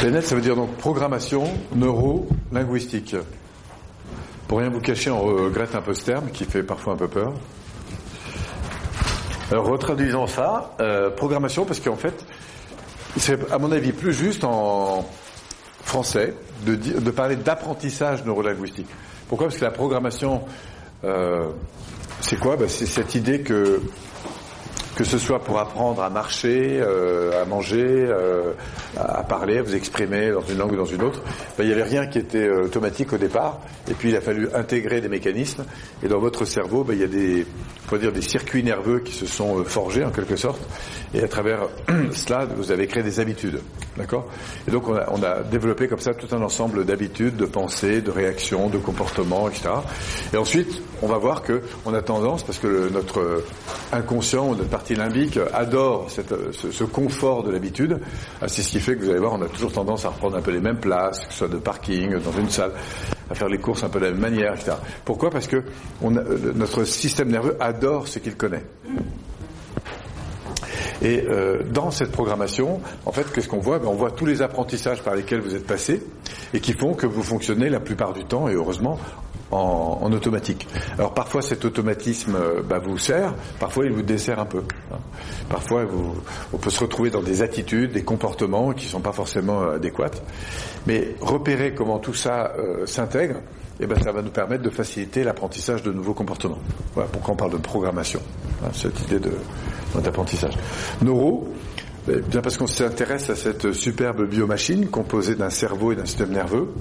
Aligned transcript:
PNL, 0.00 0.22
ça 0.22 0.34
veut 0.34 0.40
dire 0.40 0.56
donc 0.56 0.76
programmation 0.78 1.44
neuro-linguistique. 1.74 3.16
Pour 4.48 4.60
rien 4.60 4.70
vous 4.70 4.80
cacher, 4.80 5.10
on 5.10 5.20
regrette 5.20 5.74
un 5.74 5.82
peu 5.82 5.92
ce 5.92 6.06
terme 6.06 6.30
qui 6.30 6.46
fait 6.46 6.62
parfois 6.62 6.94
un 6.94 6.96
peu 6.96 7.06
peur. 7.06 7.34
Alors 9.50 9.66
retraduisons 9.66 10.26
ça, 10.26 10.74
euh, 10.80 11.10
programmation, 11.10 11.66
parce 11.66 11.80
qu'en 11.80 11.96
fait, 11.96 12.24
c'est 13.18 13.52
à 13.52 13.58
mon 13.58 13.70
avis 13.72 13.92
plus 13.92 14.14
juste 14.14 14.42
en 14.44 15.06
français 15.84 16.32
de, 16.64 16.76
de 16.76 17.10
parler 17.10 17.36
d'apprentissage 17.36 18.24
neurolinguistique. 18.24 18.88
Pourquoi? 19.28 19.48
Parce 19.48 19.58
que 19.58 19.64
la 19.66 19.70
programmation, 19.70 20.40
euh, 21.04 21.44
c'est 22.22 22.38
quoi? 22.38 22.56
Ben, 22.56 22.70
C'est 22.70 22.86
cette 22.86 23.14
idée 23.14 23.42
que 23.42 23.82
que 25.00 25.06
ce 25.06 25.16
soit 25.16 25.38
pour 25.38 25.58
apprendre 25.58 26.02
à 26.02 26.10
marcher, 26.10 26.78
euh, 26.78 27.42
à 27.42 27.46
manger, 27.46 27.82
euh, 27.82 28.52
à 28.98 29.22
parler, 29.22 29.56
à 29.56 29.62
vous 29.62 29.74
exprimer 29.74 30.30
dans 30.30 30.42
une 30.42 30.58
langue 30.58 30.72
ou 30.72 30.76
dans 30.76 30.84
une 30.84 31.00
autre, 31.00 31.22
ben, 31.56 31.64
il 31.64 31.68
n'y 31.68 31.72
avait 31.72 31.84
rien 31.84 32.06
qui 32.06 32.18
était 32.18 32.46
euh, 32.46 32.66
automatique 32.66 33.14
au 33.14 33.16
départ, 33.16 33.60
et 33.90 33.94
puis 33.94 34.10
il 34.10 34.16
a 34.16 34.20
fallu 34.20 34.50
intégrer 34.52 35.00
des 35.00 35.08
mécanismes, 35.08 35.64
et 36.02 36.08
dans 36.08 36.18
votre 36.18 36.44
cerveau, 36.44 36.84
ben, 36.84 36.92
il 36.92 37.00
y 37.00 37.04
a 37.04 37.06
des, 37.06 37.46
faut 37.90 37.98
dire, 37.98 38.12
des 38.12 38.22
circuits 38.22 38.62
nerveux 38.62 39.00
qui 39.00 39.12
se 39.12 39.26
sont 39.26 39.64
forgés 39.64 40.04
en 40.04 40.10
quelque 40.10 40.36
sorte, 40.36 40.60
et 41.12 41.22
à 41.22 41.28
travers 41.28 41.62
cela, 42.12 42.44
vous 42.44 42.70
avez 42.70 42.86
créé 42.86 43.02
des 43.02 43.18
habitudes, 43.18 43.60
d'accord? 43.96 44.28
Et 44.68 44.70
donc 44.70 44.88
on 44.88 44.94
a, 44.94 45.10
on 45.10 45.50
développé 45.50 45.88
comme 45.88 45.98
ça 45.98 46.14
tout 46.14 46.32
un 46.34 46.40
ensemble 46.40 46.84
d'habitudes, 46.84 47.36
de 47.36 47.46
pensées, 47.46 48.00
de 48.00 48.12
réactions, 48.12 48.68
de 48.68 48.78
comportements, 48.78 49.48
etc. 49.48 49.70
Et 50.32 50.36
ensuite, 50.36 50.80
on 51.02 51.08
va 51.08 51.18
voir 51.18 51.42
que 51.42 51.62
on 51.84 51.92
a 51.92 52.00
tendance, 52.00 52.44
parce 52.44 52.58
que 52.58 52.88
notre 52.90 53.42
inconscient, 53.92 54.54
notre 54.54 54.70
partie 54.70 54.94
limbique 54.94 55.38
adore 55.52 56.08
ce, 56.10 56.84
confort 56.84 57.42
de 57.42 57.50
l'habitude. 57.50 57.98
C'est 58.46 58.62
ce 58.62 58.70
qui 58.70 58.80
fait 58.80 58.94
que 58.94 59.04
vous 59.04 59.10
allez 59.10 59.18
voir, 59.18 59.32
on 59.32 59.42
a 59.42 59.48
toujours 59.48 59.72
tendance 59.72 60.04
à 60.04 60.10
reprendre 60.10 60.36
un 60.36 60.42
peu 60.42 60.52
les 60.52 60.60
mêmes 60.60 60.78
places, 60.78 61.26
que 61.26 61.32
ce 61.32 61.38
soit 61.40 61.48
de 61.48 61.58
parking, 61.58 62.14
dans 62.20 62.38
une 62.38 62.50
salle, 62.50 62.72
à 63.30 63.34
faire 63.34 63.48
les 63.48 63.58
courses 63.58 63.84
un 63.84 63.88
peu 63.88 64.00
de 64.00 64.06
la 64.06 64.10
même 64.10 64.20
manière, 64.20 64.54
etc. 64.54 64.72
Pourquoi? 65.04 65.30
Parce 65.30 65.46
que 65.46 65.62
notre 66.02 66.84
système 66.84 67.28
nerveux 67.28 67.56
adore 67.60 68.08
ce 68.08 68.18
qu'il 68.18 68.36
connaît. 68.36 68.64
Et 71.02 71.24
euh, 71.26 71.62
dans 71.72 71.90
cette 71.90 72.12
programmation, 72.12 72.80
en 73.06 73.12
fait, 73.12 73.32
qu'est-ce 73.32 73.48
qu'on 73.48 73.58
voit? 73.58 73.78
Ben, 73.78 73.88
On 73.88 73.94
voit 73.94 74.10
tous 74.10 74.26
les 74.26 74.42
apprentissages 74.42 75.02
par 75.02 75.14
lesquels 75.14 75.40
vous 75.40 75.54
êtes 75.54 75.66
passé 75.66 76.02
et 76.52 76.60
qui 76.60 76.74
font 76.74 76.92
que 76.94 77.06
vous 77.06 77.22
fonctionnez 77.22 77.70
la 77.70 77.80
plupart 77.80 78.12
du 78.12 78.24
temps, 78.24 78.48
et 78.48 78.54
heureusement, 78.54 78.98
en, 79.50 80.12
automatique. 80.12 80.66
Alors 80.98 81.14
parfois 81.14 81.42
cet 81.42 81.64
automatisme 81.64 82.36
euh, 82.36 82.62
bah, 82.62 82.78
vous 82.78 82.98
sert, 82.98 83.34
parfois 83.58 83.86
il 83.86 83.92
vous 83.92 84.02
dessert 84.02 84.38
un 84.38 84.46
peu. 84.46 84.62
Parfois 85.48 85.84
vous, 85.84 86.14
on 86.52 86.58
peut 86.58 86.70
se 86.70 86.80
retrouver 86.80 87.10
dans 87.10 87.22
des 87.22 87.42
attitudes, 87.42 87.92
des 87.92 88.04
comportements 88.04 88.72
qui 88.72 88.86
ne 88.86 88.90
sont 88.90 89.00
pas 89.00 89.12
forcément 89.12 89.62
euh, 89.62 89.76
adéquats. 89.76 90.10
Mais 90.86 91.14
repérer 91.20 91.74
comment 91.74 91.98
tout 91.98 92.14
ça 92.14 92.52
euh, 92.58 92.86
s'intègre, 92.86 93.40
eh 93.80 93.86
ben, 93.86 94.00
ça 94.02 94.12
va 94.12 94.22
nous 94.22 94.30
permettre 94.30 94.62
de 94.62 94.70
faciliter 94.70 95.24
l'apprentissage 95.24 95.82
de 95.82 95.92
nouveaux 95.92 96.14
comportements. 96.14 96.58
Voilà 96.94 97.08
pourquoi 97.10 97.34
on 97.34 97.36
parle 97.36 97.52
de 97.52 97.56
programmation, 97.58 98.20
hein, 98.64 98.68
cette 98.72 99.00
idée 99.02 99.20
d'apprentissage. 99.94 100.54
Neuro, 101.02 101.48
eh 102.08 102.20
bien 102.20 102.40
parce 102.40 102.56
qu'on 102.56 102.66
s'intéresse 102.66 103.30
à 103.30 103.36
cette 103.36 103.72
superbe 103.72 104.26
biomachine 104.26 104.88
composée 104.88 105.34
d'un 105.34 105.50
cerveau 105.50 105.92
et 105.92 105.96
d'un 105.96 106.06
système 106.06 106.30
nerveux 106.30 106.72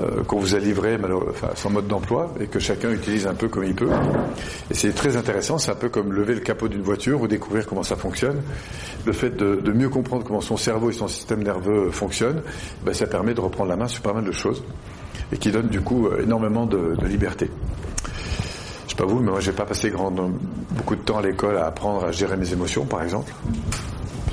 euh, 0.00 0.24
qu'on 0.24 0.38
vous 0.38 0.54
a 0.54 0.58
livré 0.58 0.96
enfin, 1.28 1.48
sans 1.54 1.68
mode 1.68 1.86
d'emploi 1.86 2.32
et 2.40 2.46
que 2.46 2.58
chacun 2.58 2.90
utilise 2.92 3.26
un 3.26 3.34
peu 3.34 3.48
comme 3.48 3.64
il 3.64 3.74
peut. 3.74 3.90
Et 4.70 4.74
c'est 4.74 4.94
très 4.94 5.18
intéressant, 5.18 5.58
c'est 5.58 5.70
un 5.70 5.74
peu 5.74 5.90
comme 5.90 6.14
lever 6.14 6.32
le 6.34 6.40
capot 6.40 6.66
d'une 6.66 6.80
voiture 6.80 7.20
ou 7.20 7.28
découvrir 7.28 7.66
comment 7.66 7.82
ça 7.82 7.96
fonctionne. 7.96 8.40
Le 9.04 9.12
fait 9.12 9.36
de, 9.36 9.70
mieux 9.70 9.90
comprendre 9.90 10.24
comment 10.24 10.40
son 10.40 10.56
cerveau 10.56 10.88
et 10.88 10.94
son 10.94 11.08
système 11.08 11.42
nerveux 11.42 11.90
fonctionnent, 11.90 12.40
ben, 12.86 12.94
ça 12.94 13.06
permet 13.06 13.34
de 13.34 13.42
reprendre 13.42 13.68
la 13.68 13.76
main 13.76 13.86
sur 13.86 14.00
pas 14.00 14.14
mal 14.14 14.24
de 14.24 14.32
choses 14.32 14.64
et 15.30 15.36
qui 15.36 15.50
donne 15.52 15.68
du 15.68 15.82
coup 15.82 16.06
euh, 16.06 16.22
énormément 16.22 16.64
de, 16.64 16.96
liberté. 17.04 17.50
Je 18.86 18.90
sais 18.92 18.96
pas 18.96 19.04
vous, 19.04 19.20
mais 19.20 19.30
moi 19.30 19.40
j'ai 19.40 19.52
pas 19.52 19.66
passé 19.66 19.92
beaucoup 20.70 20.96
de 20.96 21.02
temps 21.02 21.18
à 21.18 21.22
l'école 21.22 21.58
à 21.58 21.66
apprendre 21.66 22.06
à 22.06 22.12
gérer 22.12 22.38
mes 22.38 22.50
émotions, 22.50 22.86
par 22.86 23.02
exemple. 23.02 23.30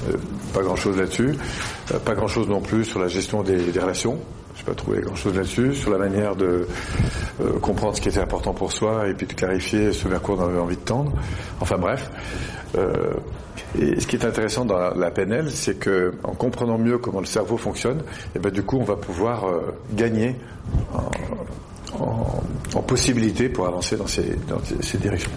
Euh, 0.07 0.15
pas 0.53 0.61
grand 0.61 0.77
chose 0.77 0.97
là-dessus. 0.97 1.35
pas 2.05 2.15
grand 2.15 2.27
chose 2.27 2.47
non 2.47 2.61
plus 2.61 2.85
sur 2.85 3.01
la 3.01 3.09
gestion 3.09 3.43
des 3.43 3.57
relations. 3.77 4.19
Je 4.59 4.63
n'ai 4.63 4.75
pas 4.75 4.75
trouvé 4.75 5.01
grand-chose 5.01 5.35
là-dessus, 5.35 5.73
sur 5.73 5.91
la 5.91 5.97
manière 5.97 6.35
de 6.35 6.67
euh, 7.39 7.59
comprendre 7.59 7.95
ce 7.95 8.01
qui 8.01 8.09
était 8.09 8.19
important 8.19 8.53
pour 8.53 8.73
soi 8.73 9.07
et 9.07 9.13
puis 9.13 9.25
de 9.25 9.33
clarifier 9.33 9.93
ce 9.93 10.07
vers 10.09 10.21
quoi 10.21 10.35
on 10.37 10.41
avait 10.41 10.59
envie 10.59 10.75
de 10.75 10.81
tendre. 10.81 11.13
Enfin 11.61 11.77
bref. 11.77 12.11
Euh, 12.77 13.13
et 13.79 13.99
ce 13.99 14.07
qui 14.07 14.17
est 14.17 14.25
intéressant 14.25 14.65
dans 14.65 14.77
la, 14.77 15.11
PNL, 15.11 15.49
c'est 15.49 15.75
que 15.75 16.13
en 16.23 16.33
comprenant 16.33 16.77
mieux 16.77 16.97
comment 16.97 17.21
le 17.21 17.25
cerveau 17.25 17.55
fonctionne, 17.55 17.99
et 17.99 18.37
eh 18.37 18.39
ben 18.39 18.51
du 18.51 18.63
coup 18.63 18.77
on 18.79 18.83
va 18.83 18.95
pouvoir 18.95 19.45
euh, 19.45 19.73
gagner 19.93 20.35
en, 21.97 22.41
en, 22.75 22.81
possibilité 22.81 23.47
pour 23.47 23.67
avancer 23.67 23.95
dans 23.95 24.07
ces, 24.07 24.35
dans 24.47 24.59
ces 24.81 24.97
directions. 24.97 25.31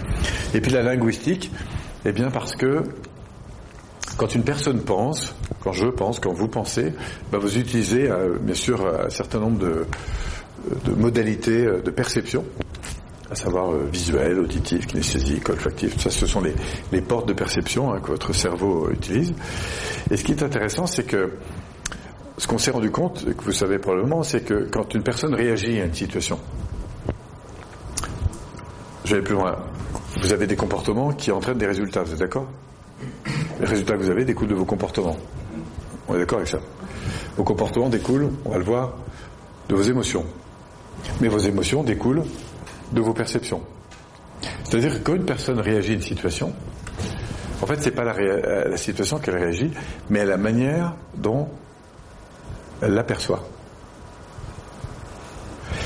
Et 0.54 0.60
puis 0.60 0.72
la 0.72 0.82
linguistique, 0.82 1.52
eh 2.04 2.12
bien 2.12 2.30
parce 2.30 2.56
que 2.56 2.82
quand 4.16 4.34
une 4.34 4.44
personne 4.44 4.80
pense, 4.80 5.34
quand 5.60 5.72
je 5.72 5.86
pense, 5.86 6.20
quand 6.20 6.32
vous 6.32 6.48
pensez, 6.48 6.92
bah 7.30 7.38
vous 7.38 7.58
utilisez 7.58 8.10
euh, 8.10 8.36
bien 8.40 8.54
sûr 8.54 8.86
un 8.86 9.10
certain 9.10 9.38
nombre 9.40 9.58
de, 9.58 9.86
modalités 10.96 11.66
euh, 11.66 11.80
de 11.80 11.90
perception, 11.90 12.44
à 13.30 13.34
savoir 13.34 13.72
euh, 13.72 13.88
visuel, 13.90 14.38
auditif, 14.38 14.86
kinesthésique, 14.86 15.48
olfactif, 15.48 15.98
ça 15.98 16.10
ce 16.10 16.26
sont 16.26 16.42
les, 16.92 17.00
portes 17.00 17.26
de 17.26 17.32
perception 17.32 17.92
hein, 17.92 18.00
que 18.00 18.08
votre 18.08 18.32
cerveau 18.32 18.90
utilise. 18.90 19.32
Et 20.10 20.16
ce 20.16 20.24
qui 20.24 20.32
est 20.32 20.42
intéressant, 20.42 20.86
c'est 20.86 21.04
que 21.04 21.32
ce 22.38 22.46
qu'on 22.46 22.58
s'est 22.58 22.70
rendu 22.70 22.90
compte, 22.90 23.24
et 23.28 23.34
que 23.34 23.44
vous 23.44 23.52
savez 23.52 23.78
probablement, 23.78 24.22
c'est 24.22 24.42
que 24.42 24.68
quand 24.70 24.94
une 24.94 25.02
personne 25.02 25.34
réagit 25.34 25.80
à 25.80 25.84
une 25.84 25.94
situation, 25.94 26.38
je 29.04 29.16
vais 29.16 29.22
plus 29.22 29.34
loin, 29.34 29.56
vous 30.20 30.32
avez 30.32 30.46
des 30.46 30.56
comportements 30.56 31.12
qui 31.12 31.30
entraînent 31.30 31.58
des 31.58 31.66
résultats, 31.66 32.02
vous 32.02 32.12
êtes 32.12 32.18
d'accord? 32.18 32.48
Les 33.62 33.68
résultats 33.68 33.94
que 33.94 34.02
vous 34.02 34.10
avez 34.10 34.24
découlent 34.24 34.48
de 34.48 34.54
vos 34.56 34.64
comportements. 34.64 35.16
On 36.08 36.16
est 36.16 36.18
d'accord 36.18 36.38
avec 36.38 36.48
ça 36.48 36.58
Vos 37.36 37.44
comportements 37.44 37.88
découlent, 37.88 38.30
on 38.44 38.50
va 38.50 38.58
le 38.58 38.64
voir, 38.64 38.94
de 39.68 39.74
vos 39.76 39.82
émotions. 39.82 40.26
Mais 41.20 41.28
vos 41.28 41.38
émotions 41.38 41.84
découlent 41.84 42.24
de 42.92 43.00
vos 43.00 43.14
perceptions. 43.14 43.62
C'est-à-dire 44.64 44.94
que 44.94 44.98
quand 44.98 45.14
une 45.14 45.24
personne 45.24 45.60
réagit 45.60 45.92
à 45.92 45.94
une 45.94 46.02
situation, 46.02 46.52
en 47.62 47.66
fait, 47.66 47.80
c'est 47.80 47.92
pas 47.92 48.02
la, 48.02 48.68
la 48.68 48.76
situation 48.76 49.18
qu'elle 49.18 49.36
réagit, 49.36 49.70
mais 50.10 50.24
la 50.24 50.36
manière 50.36 50.94
dont 51.16 51.48
elle 52.80 52.94
l'aperçoit. 52.94 53.44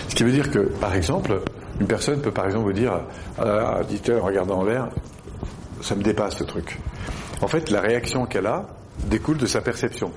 Ce 0.08 0.14
qui 0.14 0.25
veut 0.25 0.32
dire 0.32 0.50
que, 0.50 0.60
par 0.60 0.94
exemple, 0.94 1.43
une 1.78 1.87
personne 1.87 2.22
peut 2.22 2.31
par 2.31 2.47
exemple 2.47 2.64
vous 2.64 2.72
dire, 2.72 3.03
ah, 3.38 3.81
dites 3.87 4.08
en 4.08 4.25
regardant 4.25 4.60
en 4.60 4.64
l'air, 4.64 4.88
ça 5.82 5.94
me 5.94 6.03
dépasse 6.03 6.38
ce 6.38 6.44
truc. 6.44 6.78
En 7.41 7.48
fait, 7.48 7.70
la 7.70 7.80
réaction 7.80 8.26
qu'elle 8.26 8.47
a 8.47 8.66
découle 9.04 9.36
de 9.36 9.47
sa 9.47 9.60
perception. 9.60 10.12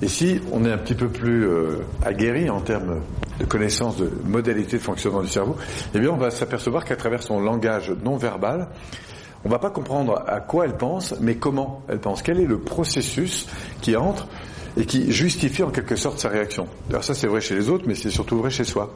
Et 0.00 0.08
si 0.08 0.40
on 0.52 0.64
est 0.64 0.72
un 0.72 0.78
petit 0.78 0.94
peu 0.94 1.08
plus 1.08 1.46
euh, 1.46 1.78
aguerri 2.02 2.48
en 2.48 2.60
termes 2.60 3.00
de 3.38 3.44
connaissance 3.44 3.98
de 3.98 4.10
modalités 4.24 4.78
de 4.78 4.82
fonctionnement 4.82 5.22
du 5.22 5.28
cerveau, 5.28 5.56
eh 5.94 5.98
bien 5.98 6.10
on 6.10 6.16
va 6.16 6.30
s'apercevoir 6.30 6.84
qu'à 6.84 6.96
travers 6.96 7.22
son 7.22 7.40
langage 7.40 7.92
non 8.02 8.16
verbal, 8.16 8.68
on 9.44 9.48
va 9.48 9.58
pas 9.58 9.70
comprendre 9.70 10.22
à 10.26 10.40
quoi 10.40 10.64
elle 10.64 10.76
pense, 10.76 11.14
mais 11.20 11.34
comment 11.34 11.82
elle 11.88 11.98
pense. 11.98 12.22
Quel 12.22 12.40
est 12.40 12.46
le 12.46 12.58
processus 12.58 13.48
qui 13.80 13.96
entre 13.96 14.26
et 14.76 14.84
qui 14.84 15.12
justifie 15.12 15.62
en 15.62 15.70
quelque 15.70 15.96
sorte 15.96 16.18
sa 16.18 16.28
réaction. 16.28 16.66
Alors 16.90 17.04
ça 17.04 17.14
c'est 17.14 17.26
vrai 17.26 17.40
chez 17.40 17.54
les 17.54 17.68
autres, 17.68 17.84
mais 17.86 17.94
c'est 17.94 18.10
surtout 18.10 18.38
vrai 18.38 18.50
chez 18.50 18.64
soi. 18.64 18.92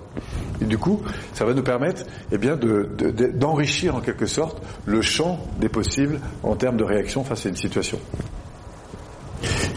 Et 0.60 0.64
du 0.64 0.78
coup, 0.78 1.02
ça 1.34 1.44
va 1.44 1.54
nous 1.54 1.62
permettre 1.62 2.04
eh 2.32 2.38
bien, 2.38 2.56
d'enrichir 2.56 3.92
de, 3.92 3.98
en 3.98 4.00
quelque 4.00 4.26
sorte 4.26 4.62
le 4.86 5.02
champ 5.02 5.38
des 5.60 5.68
possibles 5.68 6.20
en 6.42 6.56
termes 6.56 6.76
de 6.76 6.84
réaction 6.84 7.24
face 7.24 7.46
à 7.46 7.48
une 7.48 7.56
situation. 7.56 7.98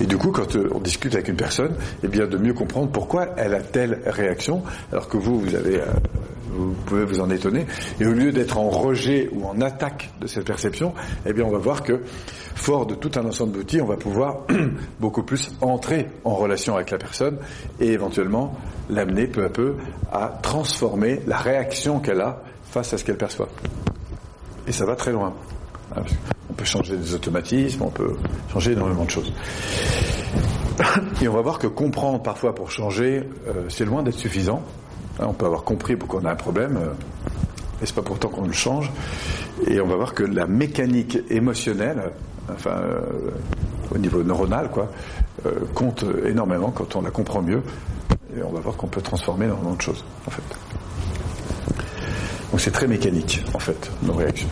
Et 0.01 0.05
du 0.05 0.17
coup, 0.17 0.31
quand 0.31 0.55
euh, 0.55 0.69
on 0.73 0.79
discute 0.79 1.13
avec 1.13 1.27
une 1.27 1.35
personne, 1.35 1.75
eh 2.03 2.07
bien, 2.07 2.27
de 2.27 2.37
mieux 2.37 2.53
comprendre 2.53 2.89
pourquoi 2.91 3.29
elle 3.37 3.53
a 3.53 3.61
telle 3.61 4.01
réaction, 4.05 4.63
alors 4.91 5.07
que 5.07 5.17
vous, 5.17 5.39
vous 5.39 5.55
avez, 5.55 5.81
euh, 5.81 5.85
pouvez 6.85 7.05
vous 7.05 7.19
en 7.19 7.29
étonner. 7.29 7.65
Et 7.99 8.05
au 8.05 8.13
lieu 8.13 8.31
d'être 8.31 8.57
en 8.57 8.69
rejet 8.69 9.29
ou 9.33 9.45
en 9.45 9.59
attaque 9.61 10.09
de 10.21 10.27
cette 10.27 10.45
perception, 10.45 10.93
eh 11.25 11.33
bien, 11.33 11.45
on 11.45 11.51
va 11.51 11.57
voir 11.57 11.83
que, 11.83 12.01
fort 12.55 12.85
de 12.85 12.95
tout 12.95 13.11
un 13.15 13.25
ensemble 13.25 13.53
d'outils, 13.53 13.81
on 13.81 13.85
va 13.85 13.97
pouvoir 13.97 14.45
beaucoup 14.99 15.23
plus 15.23 15.51
entrer 15.61 16.07
en 16.23 16.35
relation 16.35 16.75
avec 16.75 16.91
la 16.91 16.97
personne 16.97 17.37
et 17.79 17.87
éventuellement 17.87 18.55
l'amener 18.89 19.27
peu 19.27 19.43
à 19.43 19.49
peu 19.49 19.75
à 20.11 20.39
transformer 20.41 21.21
la 21.27 21.37
réaction 21.37 21.99
qu'elle 21.99 22.21
a 22.21 22.41
face 22.63 22.93
à 22.93 22.97
ce 22.97 23.03
qu'elle 23.03 23.17
perçoit. 23.17 23.49
Et 24.67 24.71
ça 24.71 24.85
va 24.85 24.95
très 24.95 25.11
loin. 25.11 25.33
Ah, 25.95 26.01
on 26.49 26.53
peut 26.53 26.65
changer 26.65 26.97
des 26.97 27.13
automatismes, 27.13 27.83
on 27.83 27.89
peut 27.89 28.15
changer 28.51 28.73
énormément 28.73 29.05
de 29.05 29.09
choses. 29.09 29.31
Et 31.21 31.27
on 31.27 31.33
va 31.33 31.41
voir 31.41 31.59
que 31.59 31.67
comprendre 31.67 32.21
parfois 32.21 32.55
pour 32.55 32.71
changer, 32.71 33.23
euh, 33.47 33.65
c'est 33.69 33.85
loin 33.85 34.03
d'être 34.03 34.17
suffisant. 34.17 34.63
Hein, 35.19 35.25
on 35.27 35.33
peut 35.33 35.45
avoir 35.45 35.63
compris 35.63 35.95
pourquoi 35.95 36.21
on 36.21 36.25
a 36.25 36.31
un 36.31 36.35
problème, 36.35 36.77
euh, 36.77 36.93
et 37.81 37.85
c'est 37.85 37.95
pas 37.95 38.01
pourtant 38.01 38.29
qu'on 38.29 38.45
le 38.45 38.53
change. 38.53 38.91
Et 39.67 39.81
on 39.81 39.87
va 39.87 39.95
voir 39.95 40.13
que 40.13 40.23
la 40.23 40.47
mécanique 40.47 41.19
émotionnelle, 41.29 42.11
enfin, 42.51 42.77
euh, 42.81 42.99
au 43.93 43.97
niveau 43.97 44.23
neuronal, 44.23 44.69
quoi, 44.69 44.89
euh, 45.45 45.51
compte 45.73 46.05
énormément 46.25 46.71
quand 46.71 46.95
on 46.95 47.01
la 47.01 47.11
comprend 47.11 47.41
mieux. 47.41 47.61
Et 48.37 48.43
on 48.43 48.51
va 48.51 48.59
voir 48.59 48.75
qu'on 48.75 48.87
peut 48.87 49.01
transformer 49.01 49.45
énormément 49.45 49.73
de 49.73 49.81
choses, 49.81 50.03
en 50.27 50.31
fait. 50.31 50.43
Donc 52.51 52.61
c'est 52.61 52.71
très 52.71 52.87
mécanique, 52.87 53.43
en 53.53 53.59
fait, 53.59 53.91
nos 54.03 54.13
réactions. 54.13 54.49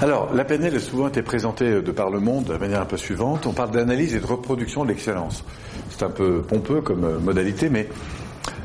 Alors, 0.00 0.32
la 0.32 0.44
PNL 0.44 0.76
a 0.76 0.78
souvent 0.78 1.08
été 1.08 1.22
présentée 1.22 1.82
de 1.82 1.90
par 1.90 2.08
le 2.08 2.20
monde 2.20 2.44
de 2.44 2.56
manière 2.56 2.82
un 2.82 2.86
peu 2.86 2.96
suivante. 2.96 3.46
On 3.46 3.52
parle 3.52 3.72
d'analyse 3.72 4.14
et 4.14 4.20
de 4.20 4.26
reproduction 4.26 4.84
de 4.84 4.90
l'excellence. 4.90 5.42
C'est 5.90 6.04
un 6.04 6.10
peu 6.10 6.42
pompeux 6.42 6.82
comme 6.82 7.02
euh, 7.02 7.18
modalité, 7.18 7.68
mais 7.68 7.88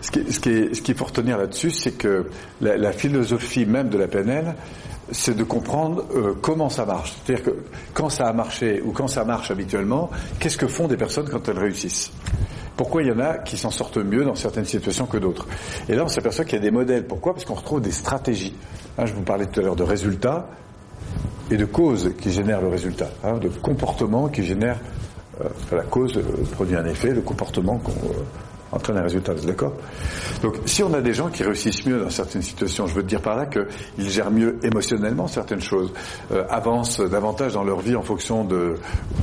ce 0.01 0.11
qui, 0.11 0.31
ce 0.31 0.39
qui, 0.39 0.69
qu'il 0.83 0.93
faut 0.93 1.05
retenir 1.05 1.39
là-dessus, 1.39 1.71
c'est 1.71 1.93
que 1.93 2.29
la, 2.61 2.77
la, 2.77 2.91
philosophie 2.91 3.65
même 3.65 3.89
de 3.89 3.97
la 3.97 4.07
PNL, 4.07 4.53
c'est 5.11 5.35
de 5.35 5.43
comprendre 5.43 6.05
euh, 6.13 6.35
comment 6.39 6.69
ça 6.69 6.85
marche. 6.85 7.15
C'est-à-dire 7.25 7.45
que 7.45 7.57
quand 7.95 8.09
ça 8.09 8.27
a 8.27 8.33
marché 8.33 8.83
ou 8.85 8.91
quand 8.91 9.07
ça 9.07 9.25
marche 9.25 9.49
habituellement, 9.49 10.11
qu'est-ce 10.39 10.59
que 10.59 10.67
font 10.67 10.87
des 10.87 10.97
personnes 10.97 11.27
quand 11.27 11.49
elles 11.49 11.57
réussissent? 11.57 12.11
Pourquoi 12.77 13.01
il 13.01 13.07
y 13.07 13.11
en 13.11 13.19
a 13.19 13.39
qui 13.39 13.57
s'en 13.57 13.71
sortent 13.71 13.97
mieux 13.97 14.23
dans 14.23 14.35
certaines 14.35 14.65
situations 14.65 15.07
que 15.07 15.17
d'autres? 15.17 15.47
Et 15.89 15.95
là, 15.95 16.03
on 16.03 16.09
s'aperçoit 16.09 16.45
qu'il 16.45 16.59
y 16.59 16.61
a 16.61 16.63
des 16.63 16.71
modèles. 16.71 17.07
Pourquoi? 17.07 17.33
Parce 17.33 17.45
qu'on 17.45 17.55
retrouve 17.55 17.81
des 17.81 17.91
stratégies. 17.91 18.53
Hein, 18.99 19.07
je 19.07 19.13
vous 19.13 19.23
parlais 19.23 19.47
tout 19.47 19.59
à 19.59 19.63
l'heure 19.63 19.75
de 19.75 19.83
résultats 19.83 20.47
et 21.53 21.57
de 21.57 21.65
causes 21.65 22.11
qui 22.19 22.31
génèrent 22.31 22.61
le 22.61 22.69
résultat, 22.69 23.09
hein, 23.23 23.37
de 23.37 23.47
comportements 23.47 24.27
qui 24.27 24.43
génèrent 24.43 24.79
euh, 25.39 25.47
la 25.71 25.83
cause 25.83 26.17
euh, 26.17 26.23
produit 26.51 26.75
un 26.75 26.85
effet, 26.85 27.11
le 27.11 27.21
comportement 27.21 27.77
qu'on, 27.77 27.91
euh, 27.91 28.23
entraîne 28.71 28.97
un 28.97 29.03
résultat, 29.03 29.35
d'accord? 29.35 29.73
Donc 30.41 30.55
si 30.65 30.81
on 30.81 30.91
a 30.95 31.01
des 31.01 31.13
gens 31.13 31.29
qui 31.29 31.43
réussissent 31.43 31.85
mieux 31.85 31.99
dans 31.99 32.09
certaines 32.09 32.41
situations, 32.41 32.87
je 32.87 32.95
veux 32.95 33.03
dire 33.03 33.21
par 33.21 33.35
là 33.35 33.45
qu'ils 33.45 34.09
gèrent 34.09 34.31
mieux 34.31 34.57
émotionnellement 34.63 35.27
certaines 35.27 35.61
choses, 35.61 35.93
avancent 36.49 36.99
davantage 36.99 37.53
dans 37.53 37.63
leur 37.63 37.81
vie 37.81 37.95
en 37.95 38.01
fonction 38.01 38.43
de, 38.43 38.73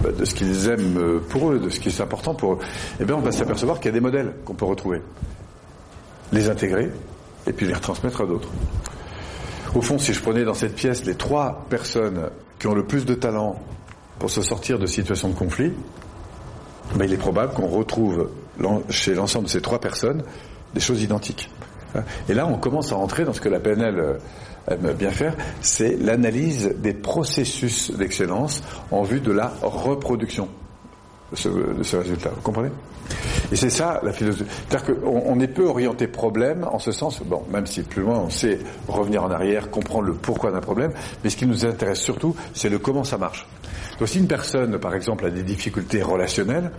bah, 0.04 0.10
de 0.16 0.24
ce 0.24 0.36
qu'ils 0.36 0.68
aiment 0.68 1.20
pour 1.30 1.50
eux, 1.50 1.58
de 1.58 1.68
ce 1.68 1.80
qui 1.80 1.88
est 1.88 2.00
important 2.00 2.32
pour 2.32 2.52
eux, 2.52 2.58
eh 3.00 3.04
bien 3.04 3.16
on 3.16 3.22
va 3.22 3.32
s'apercevoir 3.32 3.80
qu'il 3.80 3.86
y 3.86 3.88
a 3.88 3.94
des 3.94 4.00
modèles 4.00 4.34
qu'on 4.44 4.54
peut 4.54 4.66
retrouver, 4.66 5.02
les 6.30 6.48
intégrer 6.48 6.92
et 7.48 7.52
puis 7.52 7.66
les 7.66 7.74
retransmettre 7.74 8.20
à 8.20 8.26
d'autres. 8.26 8.50
Au 9.74 9.82
fond, 9.82 9.98
si 9.98 10.12
je 10.12 10.20
prenais 10.20 10.44
dans 10.44 10.54
cette 10.54 10.74
pièce 10.74 11.04
les 11.04 11.14
trois 11.14 11.64
personnes 11.70 12.30
qui 12.58 12.66
ont 12.66 12.74
le 12.74 12.84
plus 12.84 13.04
de 13.04 13.14
talent 13.14 13.56
pour 14.18 14.28
se 14.28 14.42
sortir 14.42 14.78
de 14.78 14.86
situations 14.86 15.28
de 15.28 15.34
conflit, 15.34 15.72
ben 16.96 17.04
il 17.04 17.12
est 17.12 17.18
probable 17.18 17.52
qu'on 17.54 17.68
retrouve 17.68 18.30
chez 18.88 19.14
l'ensemble 19.14 19.46
de 19.46 19.50
ces 19.50 19.60
trois 19.60 19.80
personnes 19.80 20.24
des 20.74 20.80
choses 20.80 21.02
identiques. 21.02 21.50
Et 22.28 22.34
là, 22.34 22.46
on 22.46 22.58
commence 22.58 22.92
à 22.92 22.96
rentrer 22.96 23.24
dans 23.24 23.32
ce 23.32 23.40
que 23.40 23.48
la 23.48 23.60
PNL 23.60 23.98
euh, 23.98 24.18
aime 24.68 24.92
bien 24.92 25.10
faire, 25.10 25.34
c'est 25.60 25.96
l'analyse 25.96 26.74
des 26.78 26.92
processus 26.92 27.90
d'excellence 27.92 28.62
en 28.90 29.02
vue 29.02 29.20
de 29.20 29.32
la 29.32 29.52
reproduction 29.62 30.48
ce, 31.34 31.48
de 31.48 31.82
ce 31.82 31.96
résultat. 31.96 32.30
Vous 32.34 32.42
comprenez? 32.42 32.70
Et 33.52 33.56
c'est 33.56 33.70
ça 33.70 34.00
la 34.02 34.12
philosophie. 34.12 34.50
C'est-à-dire 34.68 34.94
qu'on 35.00 35.22
on 35.26 35.40
est 35.40 35.48
peu 35.48 35.66
orienté 35.66 36.06
problème 36.06 36.64
en 36.70 36.78
ce 36.78 36.92
sens, 36.92 37.20
bon, 37.24 37.42
même 37.52 37.66
si 37.66 37.82
plus 37.82 38.02
loin 38.02 38.18
on 38.18 38.30
sait 38.30 38.58
revenir 38.88 39.24
en 39.24 39.30
arrière, 39.30 39.70
comprendre 39.70 40.06
le 40.06 40.14
pourquoi 40.14 40.52
d'un 40.52 40.60
problème, 40.60 40.92
mais 41.24 41.30
ce 41.30 41.36
qui 41.36 41.46
nous 41.46 41.64
intéresse 41.64 42.00
surtout, 42.00 42.36
c'est 42.54 42.68
le 42.68 42.78
comment 42.78 43.04
ça 43.04 43.18
marche. 43.18 43.46
Donc 43.98 44.08
si 44.08 44.18
une 44.18 44.28
personne, 44.28 44.78
par 44.78 44.94
exemple, 44.94 45.26
a 45.26 45.30
des 45.30 45.42
difficultés 45.42 46.02
relationnelles, 46.02 46.70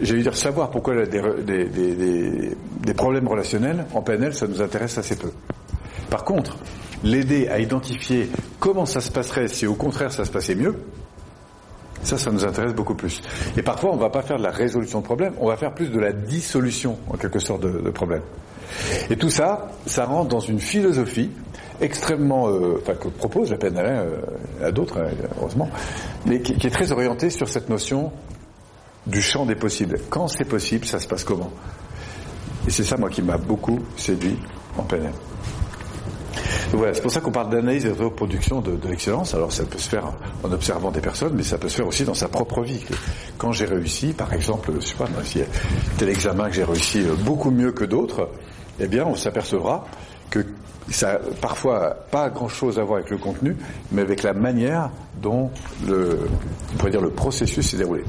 j'allais 0.00 0.22
dire 0.22 0.36
savoir 0.36 0.70
pourquoi 0.70 0.94
elle 0.94 1.00
a 1.02 1.06
des, 1.06 1.22
des, 1.42 1.64
des, 1.68 2.56
des, 2.84 2.94
problèmes 2.94 3.28
relationnels, 3.28 3.86
en 3.94 4.02
PNL, 4.02 4.34
ça 4.34 4.46
nous 4.46 4.60
intéresse 4.60 4.98
assez 4.98 5.16
peu. 5.16 5.30
Par 6.10 6.24
contre, 6.24 6.56
l'aider 7.02 7.48
à 7.48 7.60
identifier 7.60 8.28
comment 8.58 8.86
ça 8.86 9.00
se 9.00 9.10
passerait 9.10 9.48
si 9.48 9.66
au 9.66 9.74
contraire 9.74 10.12
ça 10.12 10.24
se 10.24 10.30
passait 10.30 10.54
mieux, 10.54 10.74
ça, 12.04 12.18
ça 12.18 12.30
nous 12.30 12.44
intéresse 12.44 12.74
beaucoup 12.74 12.94
plus. 12.94 13.20
Et 13.56 13.62
parfois, 13.62 13.90
on 13.92 13.96
ne 13.96 14.00
va 14.00 14.10
pas 14.10 14.22
faire 14.22 14.38
de 14.38 14.42
la 14.42 14.50
résolution 14.50 15.00
de 15.00 15.04
problème, 15.04 15.34
on 15.40 15.48
va 15.48 15.56
faire 15.56 15.74
plus 15.74 15.90
de 15.90 15.98
la 15.98 16.12
dissolution, 16.12 16.98
en 17.08 17.16
quelque 17.16 17.38
sorte, 17.38 17.62
de, 17.62 17.80
de 17.80 17.90
problème. 17.90 18.22
Et 19.10 19.16
tout 19.16 19.30
ça, 19.30 19.68
ça 19.86 20.04
rentre 20.04 20.28
dans 20.28 20.40
une 20.40 20.60
philosophie 20.60 21.30
extrêmement, 21.80 22.48
euh, 22.48 22.78
enfin 22.80 22.94
que 22.94 23.08
propose 23.08 23.50
la 23.50 23.56
PNL 23.56 23.86
euh, 23.86 24.66
à 24.66 24.72
d'autres, 24.72 25.00
hein, 25.00 25.10
heureusement, 25.38 25.68
mais 26.26 26.40
qui, 26.40 26.54
qui, 26.54 26.66
est 26.66 26.70
très 26.70 26.92
orientée 26.92 27.30
sur 27.30 27.48
cette 27.48 27.68
notion 27.68 28.12
du 29.06 29.20
champ 29.20 29.44
des 29.44 29.56
possibles. 29.56 29.98
Quand 30.08 30.28
c'est 30.28 30.44
possible, 30.44 30.86
ça 30.86 30.98
se 30.98 31.06
passe 31.06 31.24
comment? 31.24 31.50
Et 32.66 32.70
c'est 32.70 32.84
ça, 32.84 32.96
moi, 32.96 33.10
qui 33.10 33.22
m'a 33.22 33.36
beaucoup 33.36 33.80
séduit 33.96 34.38
en 34.78 34.82
PNL. 34.82 35.12
Voilà, 36.76 36.92
c'est 36.92 37.02
pour 37.02 37.10
ça 37.12 37.20
qu'on 37.20 37.30
parle 37.30 37.50
d'analyse 37.50 37.86
et 37.86 37.90
de 37.90 38.02
reproduction 38.02 38.60
de, 38.60 38.76
l'excellence. 38.88 39.32
Alors 39.34 39.52
ça 39.52 39.64
peut 39.64 39.78
se 39.78 39.88
faire 39.88 40.12
en 40.42 40.50
observant 40.50 40.90
des 40.90 41.00
personnes, 41.00 41.34
mais 41.36 41.44
ça 41.44 41.56
peut 41.56 41.68
se 41.68 41.76
faire 41.76 41.86
aussi 41.86 42.04
dans 42.04 42.14
sa 42.14 42.26
propre 42.26 42.62
vie. 42.62 42.84
Quand 43.38 43.52
j'ai 43.52 43.64
réussi, 43.64 44.12
par 44.12 44.32
exemple, 44.32 44.72
je 44.80 44.86
sais 44.86 44.94
pas, 44.94 45.04
a 45.04 45.98
tel 45.98 46.08
examen 46.08 46.48
que 46.48 46.54
j'ai 46.56 46.64
réussi 46.64 47.04
beaucoup 47.20 47.52
mieux 47.52 47.70
que 47.70 47.84
d'autres, 47.84 48.28
eh 48.80 48.88
bien, 48.88 49.06
on 49.06 49.14
s'apercevra 49.14 49.86
que 50.30 50.44
ça 50.90 51.20
parfois 51.40 51.96
pas 52.10 52.28
grand 52.28 52.48
chose 52.48 52.78
à 52.80 52.82
voir 52.82 52.98
avec 52.98 53.10
le 53.10 53.18
contenu, 53.18 53.56
mais 53.92 54.02
avec 54.02 54.22
la 54.22 54.32
manière 54.32 54.90
dont 55.22 55.50
le, 55.86 56.18
on 56.72 56.76
pourrait 56.76 56.90
dire 56.90 57.00
le 57.00 57.10
processus 57.10 57.70
s'est 57.70 57.76
déroulé. 57.76 58.02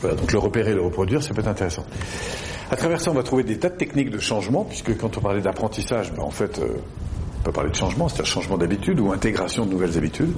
Voilà, 0.00 0.14
donc 0.14 0.32
le 0.32 0.38
repérer 0.38 0.70
et 0.70 0.74
le 0.74 0.82
reproduire, 0.82 1.24
ça 1.24 1.34
peut 1.34 1.40
être 1.40 1.48
intéressant. 1.48 1.84
À 2.70 2.76
travers 2.76 3.00
ça, 3.00 3.10
on 3.10 3.14
va 3.14 3.24
trouver 3.24 3.42
des 3.42 3.58
tas 3.58 3.68
de 3.68 3.76
techniques 3.76 4.10
de 4.10 4.20
changement, 4.20 4.64
puisque 4.64 4.96
quand 4.96 5.16
on 5.16 5.20
parlait 5.20 5.40
d'apprentissage, 5.40 6.12
ben 6.12 6.22
en 6.22 6.30
fait, 6.30 6.60
euh, 6.60 6.76
peut 7.48 7.52
parler 7.52 7.70
de 7.70 7.76
changement, 7.76 8.08
c'est-à-dire 8.08 8.26
changement 8.26 8.58
d'habitude 8.58 9.00
ou 9.00 9.10
intégration 9.10 9.64
de 9.64 9.70
nouvelles 9.70 9.96
habitudes. 9.96 10.34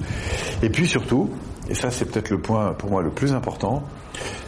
Et 0.63 0.69
puis 0.69 0.87
surtout, 0.87 1.29
et 1.69 1.75
ça 1.75 1.91
c'est 1.91 2.05
peut-être 2.05 2.29
le 2.29 2.39
point 2.39 2.73
pour 2.73 2.89
moi 2.89 3.01
le 3.01 3.09
plus 3.09 3.33
important, 3.33 3.83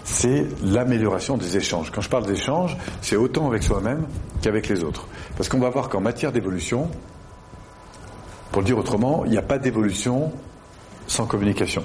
c'est 0.06 0.48
l'amélioration 0.64 1.36
des 1.36 1.58
échanges. 1.58 1.92
Quand 1.92 2.00
je 2.00 2.10
parle 2.10 2.26
d'échanges, 2.26 2.78
c'est 3.02 3.18
autant 3.18 3.48
avec 3.48 3.64
soi-même 3.64 4.06
qu'avec 4.42 4.70
les 4.70 4.82
autres. 4.86 5.08
Parce 5.36 5.50
qu'on 5.50 5.60
va 5.60 5.70
voir 5.70 5.90
qu'en 5.90 6.00
matière 6.00 6.32
d'évolution, 6.32 6.90
pour 8.54 8.62
le 8.62 8.66
dire 8.66 8.78
autrement, 8.78 9.26
il 9.26 9.32
n'y 9.32 9.38
a 9.38 9.42
pas 9.42 9.58
d'évolution 9.58 10.32
sans 11.08 11.26
communication. 11.26 11.84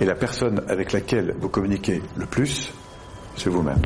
Et 0.00 0.04
la 0.04 0.16
personne 0.16 0.64
avec 0.68 0.92
laquelle 0.92 1.36
vous 1.40 1.48
communiquez 1.48 2.02
le 2.16 2.26
plus, 2.26 2.72
c'est 3.36 3.48
vous-même. 3.48 3.82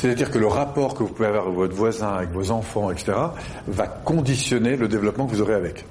C'est-à-dire 0.00 0.30
que 0.30 0.38
le 0.38 0.46
rapport 0.46 0.94
que 0.94 1.02
vous 1.02 1.08
pouvez 1.08 1.26
avoir 1.26 1.46
avec 1.46 1.56
votre 1.56 1.74
voisin, 1.74 2.10
avec 2.10 2.30
vos 2.30 2.52
enfants, 2.52 2.92
etc., 2.92 3.18
va 3.66 3.88
conditionner 3.88 4.76
le 4.76 4.86
développement 4.86 5.26
que 5.26 5.32
vous 5.32 5.42
aurez 5.42 5.54
avec. 5.54 5.84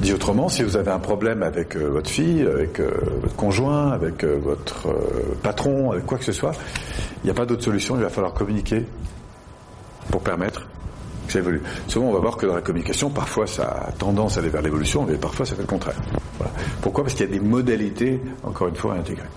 Dit 0.00 0.14
autrement, 0.14 0.48
si 0.48 0.62
vous 0.62 0.78
avez 0.78 0.90
un 0.90 0.98
problème 0.98 1.42
avec 1.42 1.76
euh, 1.76 1.90
votre 1.90 2.08
fille, 2.08 2.40
avec 2.40 2.80
euh, 2.80 2.90
votre 3.20 3.36
conjoint, 3.36 3.92
avec 3.92 4.24
euh, 4.24 4.38
votre 4.42 4.88
patron, 5.42 5.90
avec 5.90 6.06
quoi 6.06 6.16
que 6.16 6.24
ce 6.24 6.32
soit, 6.32 6.52
il 7.22 7.26
n'y 7.26 7.30
a 7.30 7.34
pas 7.34 7.44
d'autre 7.44 7.62
solution, 7.62 7.94
il 7.96 8.02
va 8.02 8.08
falloir 8.08 8.32
communiquer 8.32 8.86
pour 10.10 10.22
permettre 10.22 10.66
que 11.26 11.32
ça 11.34 11.40
évolue. 11.40 11.60
Souvent, 11.88 12.06
on 12.06 12.12
va 12.14 12.20
voir 12.20 12.38
que 12.38 12.46
dans 12.46 12.54
la 12.54 12.62
communication, 12.62 13.10
parfois 13.10 13.46
ça 13.46 13.86
a 13.88 13.92
tendance 13.92 14.38
à 14.38 14.40
aller 14.40 14.48
vers 14.48 14.62
l'évolution, 14.62 15.04
mais 15.06 15.16
parfois 15.16 15.44
ça 15.44 15.56
fait 15.56 15.62
le 15.62 15.68
contraire. 15.68 15.96
Voilà. 16.38 16.54
Pourquoi? 16.80 17.04
Parce 17.04 17.14
qu'il 17.14 17.26
y 17.26 17.28
a 17.28 17.32
des 17.32 17.44
modalités, 17.44 18.18
encore 18.44 18.68
une 18.68 18.76
fois, 18.76 18.94
à 18.94 18.96
intégrer. 18.96 19.28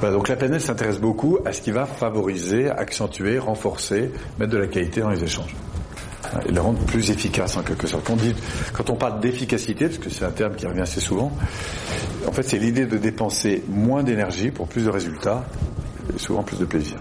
Voilà, 0.00 0.14
donc 0.14 0.28
la 0.28 0.36
PNL 0.36 0.62
s'intéresse 0.62 0.98
beaucoup 0.98 1.38
à 1.44 1.52
ce 1.52 1.60
qui 1.60 1.72
va 1.72 1.84
favoriser, 1.84 2.70
accentuer, 2.70 3.38
renforcer, 3.38 4.10
mettre 4.38 4.50
de 4.50 4.56
la 4.56 4.66
qualité 4.66 5.02
dans 5.02 5.10
les 5.10 5.22
échanges. 5.22 5.54
Et 6.48 6.52
le 6.52 6.60
rendre 6.60 6.78
plus 6.86 7.10
efficace 7.10 7.58
en 7.58 7.62
quelque 7.62 7.86
sorte. 7.86 8.06
Quand 8.06 8.14
on, 8.14 8.16
dit, 8.16 8.34
quand 8.72 8.88
on 8.88 8.94
parle 8.94 9.20
d'efficacité, 9.20 9.86
parce 9.86 9.98
que 9.98 10.08
c'est 10.08 10.24
un 10.24 10.30
terme 10.30 10.54
qui 10.54 10.66
revient 10.66 10.80
assez 10.80 11.00
souvent, 11.00 11.30
en 12.26 12.32
fait 12.32 12.42
c'est 12.42 12.56
l'idée 12.58 12.86
de 12.86 12.96
dépenser 12.96 13.62
moins 13.68 14.02
d'énergie 14.02 14.50
pour 14.50 14.68
plus 14.68 14.86
de 14.86 14.90
résultats 14.90 15.44
et 16.14 16.18
souvent 16.18 16.42
plus 16.42 16.58
de 16.58 16.64
plaisir. 16.64 16.96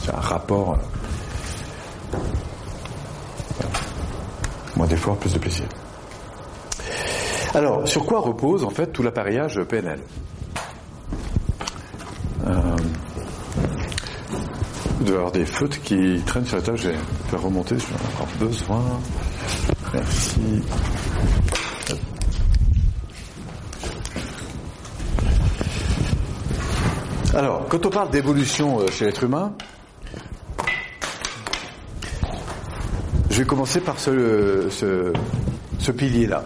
C'est 0.00 0.12
un 0.12 0.20
rapport. 0.20 0.78
Voilà. 3.58 3.72
Moins 4.76 4.86
d'efforts, 4.86 5.16
plus 5.16 5.32
de 5.32 5.38
plaisir. 5.38 5.66
Alors, 7.54 7.88
sur 7.88 8.04
quoi 8.04 8.20
repose 8.20 8.64
en 8.64 8.70
fait 8.70 8.88
tout 8.92 9.02
l'appareillage 9.02 9.58
PNL 9.66 10.00
euh, 12.46 12.76
y 15.04 15.10
avoir 15.10 15.32
des 15.32 15.44
feutres 15.44 15.80
qui 15.82 16.20
traînent 16.26 16.46
sur 16.46 16.56
la 16.56 16.62
table. 16.62 16.78
Je 16.78 16.88
vais 16.88 16.96
faire 17.28 17.42
remonter, 17.42 17.76
je 17.78 17.86
vais 17.86 17.94
en 17.94 18.14
avoir 18.14 18.38
besoin. 18.38 18.82
Merci. 19.92 20.62
Alors, 27.34 27.66
quand 27.68 27.84
on 27.84 27.90
parle 27.90 28.10
d'évolution 28.10 28.80
euh, 28.80 28.86
chez 28.90 29.04
l'être 29.04 29.24
humain, 29.24 29.52
je 33.30 33.38
vais 33.38 33.44
commencer 33.44 33.80
par 33.80 33.98
ce, 33.98 34.68
ce, 34.70 35.12
ce 35.78 35.92
pilier-là. 35.92 36.44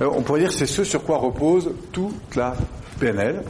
on 0.00 0.22
pourrait 0.22 0.40
dire 0.40 0.48
que 0.48 0.56
c'est 0.56 0.66
ce 0.66 0.82
sur 0.82 1.04
quoi 1.04 1.18
repose 1.18 1.70
toute 1.92 2.34
la 2.34 2.56
PNL. 2.98 3.42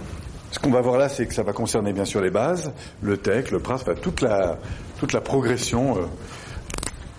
Ce 0.50 0.58
qu'on 0.58 0.70
va 0.70 0.80
voir 0.80 0.98
là, 0.98 1.08
c'est 1.08 1.26
que 1.26 1.34
ça 1.34 1.42
va 1.42 1.52
concerner 1.52 1.92
bien 1.92 2.04
sûr 2.04 2.20
les 2.20 2.30
bases, 2.30 2.72
le 3.02 3.16
tech, 3.16 3.50
le 3.50 3.60
enfin, 3.64 3.94
toute 4.00 4.22
la 4.22 5.20
progression 5.20 5.98
euh, 5.98 6.02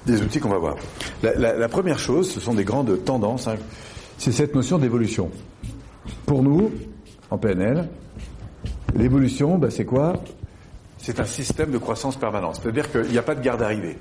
des 0.08 0.22
outils 0.22 0.40
qu'on 0.40 0.50
va 0.50 0.58
voir. 0.58 0.76
La, 1.22 1.70
première 1.70 2.00
chose, 2.00 2.32
ce 2.32 2.40
sont 2.40 2.54
des 2.54 2.64
grandes 2.64 3.04
tendances. 3.04 3.48
Hein, 3.48 3.58
c'est 4.18 4.32
cette 4.32 4.56
notion 4.56 4.80
d'évolution. 4.80 5.30
pour 6.26 6.42
nous, 6.42 6.72
en 7.30 7.38
PNL, 7.38 7.88
l'évolution, 8.96 9.58
ben, 9.58 9.70
c'est 9.70 9.86
quoi? 9.86 10.14
C'est 10.98 11.20
un 11.20 11.26
système 11.26 11.72
de 11.72 11.78
croissance 11.78 12.16
permanente. 12.16 12.60
C'est-à-dire 12.62 12.92
qu'il 12.92 13.12
n'y 13.12 13.18
a 13.18 13.24
pas 13.24 13.36
de 13.36 13.42
garde 13.42 13.60
d'arrivée. 13.60 13.98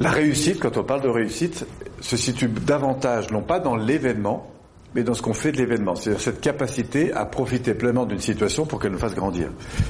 La 0.00 0.10
réussite, 0.10 0.58
quand 0.60 0.76
on 0.78 0.84
parle 0.84 1.02
de 1.02 1.08
réussite, 1.08 1.66
se 2.00 2.16
situe 2.16 2.48
davantage, 2.48 3.30
non 3.30 3.42
pas 3.42 3.60
dans 3.60 3.76
l'événement, 3.76 4.51
mais 4.94 5.02
dans 5.02 5.14
ce 5.14 5.22
qu'on 5.22 5.34
fait 5.34 5.52
de 5.52 5.56
l'événement. 5.56 5.94
C'est-à-dire 5.94 6.20
cette 6.20 6.40
capacité 6.40 7.12
à 7.12 7.24
profiter 7.24 7.74
pleinement 7.74 8.04
d'une 8.04 8.20
situation 8.20 8.66
pour 8.66 8.80
qu'elle 8.80 8.92
nous 8.92 8.98
fasse 8.98 9.14
grandir. 9.14 9.48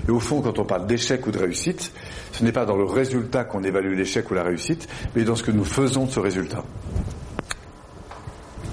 Et 0.08 0.10
au 0.10 0.20
fond, 0.20 0.40
quand 0.40 0.58
on 0.58 0.64
parle 0.64 0.86
d'échec 0.86 1.26
ou 1.26 1.30
de 1.30 1.38
réussite, 1.38 1.92
ce 2.32 2.44
n'est 2.44 2.52
pas 2.52 2.64
dans 2.64 2.76
le 2.76 2.84
résultat 2.84 3.44
qu'on 3.44 3.62
évalue 3.64 3.96
l'échec 3.96 4.30
ou 4.30 4.34
la 4.34 4.42
réussite, 4.42 4.88
mais 5.14 5.24
dans 5.24 5.36
ce 5.36 5.42
que 5.42 5.50
nous 5.50 5.64
faisons 5.64 6.06
de 6.06 6.10
ce 6.10 6.20
résultat. 6.20 6.62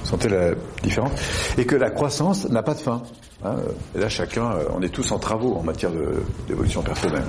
Vous 0.01 0.05
sentez 0.05 0.29
la 0.29 0.51
différence 0.83 1.11
Et 1.57 1.65
que 1.65 1.75
la 1.75 1.89
croissance 1.89 2.49
n'a 2.49 2.63
pas 2.63 2.73
de 2.73 2.79
fin. 2.79 3.03
Hein. 3.43 3.55
et 3.95 3.99
là, 3.99 4.09
chacun, 4.09 4.51
euh, 4.51 4.65
on 4.75 4.81
est 4.81 4.89
tous 4.89 5.13
en 5.13 5.19
travaux 5.19 5.55
en 5.55 5.63
matière 5.63 5.91
d'évolution 6.45 6.81
personnelle. 6.81 7.23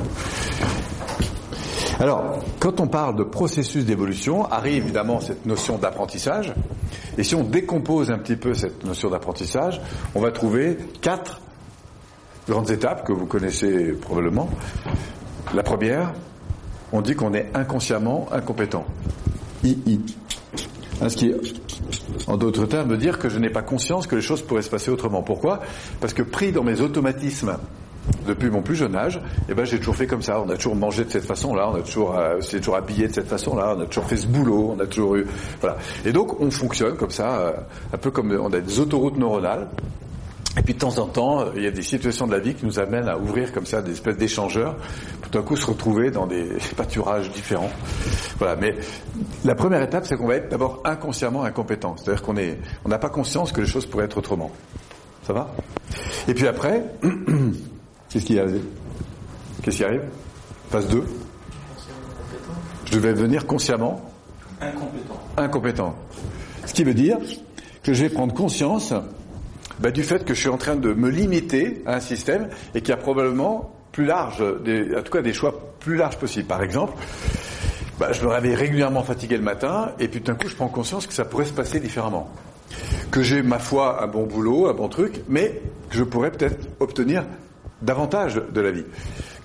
Alors, 2.01 2.39
quand 2.59 2.81
on 2.81 2.89
parle 2.89 3.15
de 3.15 3.23
processus 3.23 3.85
d'évolution, 3.85 4.47
arrive 4.47 4.85
évidemment 4.85 5.21
cette 5.21 5.45
notion 5.45 5.77
d'apprentissage. 5.77 6.55
Et 7.21 7.23
si 7.23 7.35
on 7.35 7.45
décompose 7.45 8.11
un 8.11 8.17
petit 8.17 8.37
peu 8.37 8.55
cette 8.55 8.83
notion 8.83 9.11
d'apprentissage, 9.11 9.79
on 10.15 10.23
va 10.23 10.33
trouver 10.33 10.79
quatre 11.03 11.43
grandes 12.49 12.71
étapes 12.71 13.07
que 13.07 13.13
vous 13.13 13.27
connaissez 13.27 13.93
probablement. 13.93 14.49
La 15.53 15.63
première, 15.63 16.15
on 16.93 17.03
dit 17.03 17.15
qu'on 17.15 17.35
est 17.35 17.51
inconsciemment 17.53 18.27
incompétent. 18.33 18.87
II. 19.65 20.01
Hein, 21.03 21.11
ce 21.11 21.17
qui, 21.17 21.35
en 22.27 22.39
d'autres 22.39 22.65
termes, 22.65 22.89
veut 22.89 22.97
dire 22.97 23.19
que 23.19 23.29
je 23.29 23.39
n'ai 23.39 23.51
pas 23.51 23.61
conscience 23.61 24.07
que 24.07 24.17
les 24.17 24.23
choses 24.23 24.41
pourraient 24.41 24.63
se 24.63 24.71
passer 24.71 24.91
autrement. 24.91 25.23
Pourquoi? 25.23 25.61
Parce 26.01 26.15
que 26.15 26.23
pris 26.23 26.53
dans 26.53 26.65
mes 26.65 26.81
automatismes 26.81 27.59
depuis 28.27 28.51
mon 28.51 28.63
plus 28.63 28.77
jeune 28.77 28.95
âge, 28.95 29.21
eh 29.49 29.55
ben 29.55 29.65
j'ai 29.65 29.79
toujours 29.79 29.97
fait 29.97 30.07
comme 30.07 30.23
ça. 30.23 30.41
On 30.41 30.49
a 30.49 30.57
toujours 30.57 30.77
mangé 30.77 31.05
de 31.05 31.11
cette 31.11 31.25
façon-là, 31.25 31.71
on 31.73 31.77
a 31.77 31.83
toujours, 31.83 32.17
euh, 32.17 32.41
toujours 32.41 32.77
habillé 32.77 33.09
de 33.09 33.15
cette 33.15 33.29
façon-là, 33.29 33.75
on 33.77 33.81
a 33.81 33.87
toujours 33.87 34.05
fait 34.05 34.17
ce 34.17 34.27
boulot, 34.27 34.75
on 34.77 34.81
a 34.81 34.87
toujours 34.87 35.17
eu, 35.17 35.27
voilà. 35.61 35.77
Et 36.05 36.13
donc 36.13 36.41
on 36.41 36.51
fonctionne 36.51 36.97
comme 36.97 37.11
ça, 37.11 37.39
euh, 37.39 37.53
un 37.93 37.99
peu 37.99 38.11
comme 38.11 38.31
on 38.33 38.53
a 38.53 38.61
des 38.61 38.81
autoroutes 38.81 39.17
neuronales. 39.17 39.69
Et 40.59 40.63
puis 40.63 40.75
de 40.75 40.81
temps 40.81 40.99
en 40.99 41.07
temps, 41.07 41.45
il 41.55 41.63
y 41.63 41.67
a 41.69 41.71
des 41.71 41.83
situations 41.83 42.27
de 42.27 42.33
la 42.33 42.41
vie 42.41 42.55
qui 42.55 42.67
nous 42.67 42.81
amènent 42.81 43.09
à 43.09 43.17
ouvrir 43.17 43.53
comme 43.53 43.67
ça 43.67 43.83
des 43.83 43.93
espèces 43.93 44.17
d'échangeurs, 44.17 44.75
pour 45.21 45.31
tout 45.31 45.39
d'un 45.39 45.45
coup 45.45 45.57
se 45.57 45.67
retrouver 45.67 46.11
dans 46.11 46.27
des 46.27 46.49
pâturages 46.77 47.31
différents. 47.31 47.71
Voilà. 48.39 48.57
Mais 48.57 48.75
la 49.45 49.55
première 49.55 49.81
étape, 49.81 50.07
c'est 50.07 50.17
qu'on 50.17 50.27
va 50.27 50.35
être 50.37 50.49
d'abord 50.49 50.83
inconsciemment 50.85 51.45
incompétent. 51.45 51.95
C'est-à-dire 51.97 52.23
qu'on 52.23 52.37
est, 52.37 52.59
on 52.85 52.89
n'a 52.89 52.99
pas 52.99 53.11
conscience 53.11 53.53
que 53.53 53.61
les 53.61 53.67
choses 53.67 53.87
pourraient 53.87 54.07
être 54.07 54.19
autrement. 54.19 54.51
Ça 55.25 55.33
va? 55.33 55.55
Et 56.27 56.35
puis 56.35 56.49
après, 56.49 56.85
Qu'est-ce 58.11 58.25
qui 58.27 58.39
arrive 58.39 58.65
Qu'est-ce 59.63 59.77
qui 59.77 59.85
arrive? 59.85 60.03
Phase 60.71 60.89
2 60.89 61.05
Je 62.87 62.93
devais 62.93 63.15
devenir 63.15 63.47
consciemment 63.47 64.01
incompétent. 64.61 65.21
Incompétent. 65.37 65.97
Ce 66.67 66.75
qui 66.75 66.85
veut 66.85 66.95
dire 66.95 67.19
que 67.83 67.93
je 67.93 68.03
vais 68.03 68.11
prendre 68.11 68.35
conscience 68.35 68.93
bah, 69.79 69.91
du 69.91 70.03
fait 70.03 70.25
que 70.25 70.35
je 70.35 70.41
suis 70.41 70.49
en 70.49 70.59
train 70.59 70.77
de 70.77 70.93
me 70.93 71.09
limiter 71.09 71.83
à 71.87 71.97
un 71.97 72.01
système 72.01 72.49
et 72.75 72.81
qu'il 72.81 72.91
y 72.91 72.93
a 72.93 72.97
probablement 72.97 73.75
plus 73.93 74.05
large, 74.05 74.45
des, 74.65 74.97
en 74.97 75.03
tout 75.03 75.13
cas 75.13 75.23
des 75.23 75.33
choix 75.33 75.73
plus 75.79 75.97
larges 75.97 76.19
possibles. 76.19 76.49
Par 76.49 76.63
exemple, 76.63 76.95
bah, 77.99 78.13
je 78.13 78.23
me 78.25 78.29
réveille 78.29 78.55
régulièrement 78.55 79.03
fatigué 79.03 79.37
le 79.37 79.43
matin 79.43 79.93
et 79.99 80.09
puis 80.09 80.21
tout 80.21 80.33
d'un 80.33 80.39
coup 80.39 80.49
je 80.49 80.57
prends 80.57 80.69
conscience 80.69 81.07
que 81.07 81.15
ça 81.15 81.25
pourrait 81.25 81.45
se 81.45 81.53
passer 81.53 81.79
différemment. 81.81 82.29
Que 83.11 83.23
j'ai 83.23 83.43
ma 83.43 83.59
foi 83.59 84.03
un 84.03 84.07
bon 84.09 84.27
boulot, 84.27 84.69
un 84.69 84.75
bon 84.75 84.89
truc, 84.89 85.23
mais 85.29 85.61
que 85.89 85.97
je 85.97 86.05
pourrais 86.05 86.31
peut-être 86.31 86.69
obtenir 86.81 87.25
davantage 87.83 88.41
de 88.53 88.61
la 88.61 88.71
vie. 88.71 88.85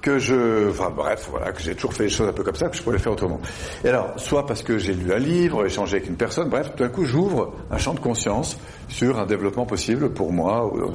Que 0.01 0.19
je, 0.19 0.69
enfin 0.69 0.91
bref, 0.95 1.27
voilà, 1.31 1.51
que 1.51 1.61
j'ai 1.61 1.73
toujours 1.73 1.93
fait 1.93 2.03
les 2.03 2.09
choses 2.09 2.27
un 2.27 2.33
peu 2.33 2.43
comme 2.43 2.55
ça, 2.55 2.69
que 2.69 2.77
je 2.77 2.83
pourrais 2.83 2.97
les 2.97 3.01
faire 3.01 3.13
autrement. 3.13 3.39
Et 3.83 3.89
alors, 3.89 4.13
soit 4.17 4.45
parce 4.45 4.61
que 4.61 4.77
j'ai 4.77 4.93
lu 4.93 5.11
un 5.11 5.17
livre, 5.17 5.65
échangé 5.65 5.97
avec 5.97 6.09
une 6.09 6.15
personne, 6.15 6.49
bref, 6.49 6.71
tout 6.75 6.83
d'un 6.83 6.89
coup, 6.89 7.05
j'ouvre 7.05 7.53
un 7.71 7.77
champ 7.77 7.93
de 7.93 7.99
conscience 7.99 8.57
sur 8.87 9.19
un 9.19 9.25
développement 9.25 9.65
possible 9.65 10.13
pour 10.13 10.31
moi, 10.31 10.65
ou, 10.65 10.91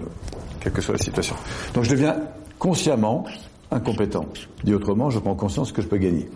quelle 0.60 0.72
que 0.72 0.80
soit 0.80 0.94
la 0.94 1.02
situation. 1.02 1.34
Donc, 1.74 1.84
je 1.84 1.90
deviens 1.90 2.16
consciemment 2.58 3.24
incompétent. 3.70 4.26
Dit 4.62 4.74
autrement, 4.74 5.10
je 5.10 5.18
prends 5.18 5.34
conscience 5.34 5.72
que 5.72 5.82
je 5.82 5.88
peux 5.88 5.98
gagner. 5.98 6.28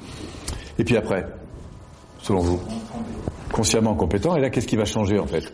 Et 0.78 0.84
puis 0.84 0.96
après, 0.96 1.26
selon 2.22 2.40
vous, 2.40 2.60
consciemment 3.52 3.94
compétent, 3.94 4.36
et 4.36 4.40
là, 4.40 4.50
qu'est-ce 4.50 4.66
qui 4.66 4.76
va 4.76 4.84
changer 4.84 5.18
en 5.18 5.26
fait? 5.26 5.52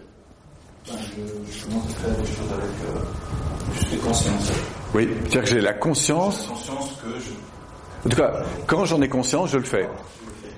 Ben, 0.86 0.96
je, 0.98 1.52
je 1.52 1.64
commence 1.66 1.90
à 1.90 1.94
faire 1.94 2.16
des 2.16 2.24
choses 2.24 2.52
avec 2.52 2.70
euh, 2.96 3.74
juste 3.74 4.02
conscience. 4.02 4.52
Oui, 4.94 5.08
c'est-à-dire 5.20 5.42
que 5.42 5.48
j'ai 5.48 5.60
la 5.60 5.72
conscience. 5.72 6.46
conscience 6.46 6.98
que 7.02 7.08
je... 7.20 8.06
En 8.06 8.10
tout 8.10 8.16
cas, 8.16 8.42
quand 8.66 8.84
j'en 8.84 9.00
ai 9.02 9.08
conscience, 9.08 9.50
je 9.50 9.58
le 9.58 9.64
fais. 9.64 9.88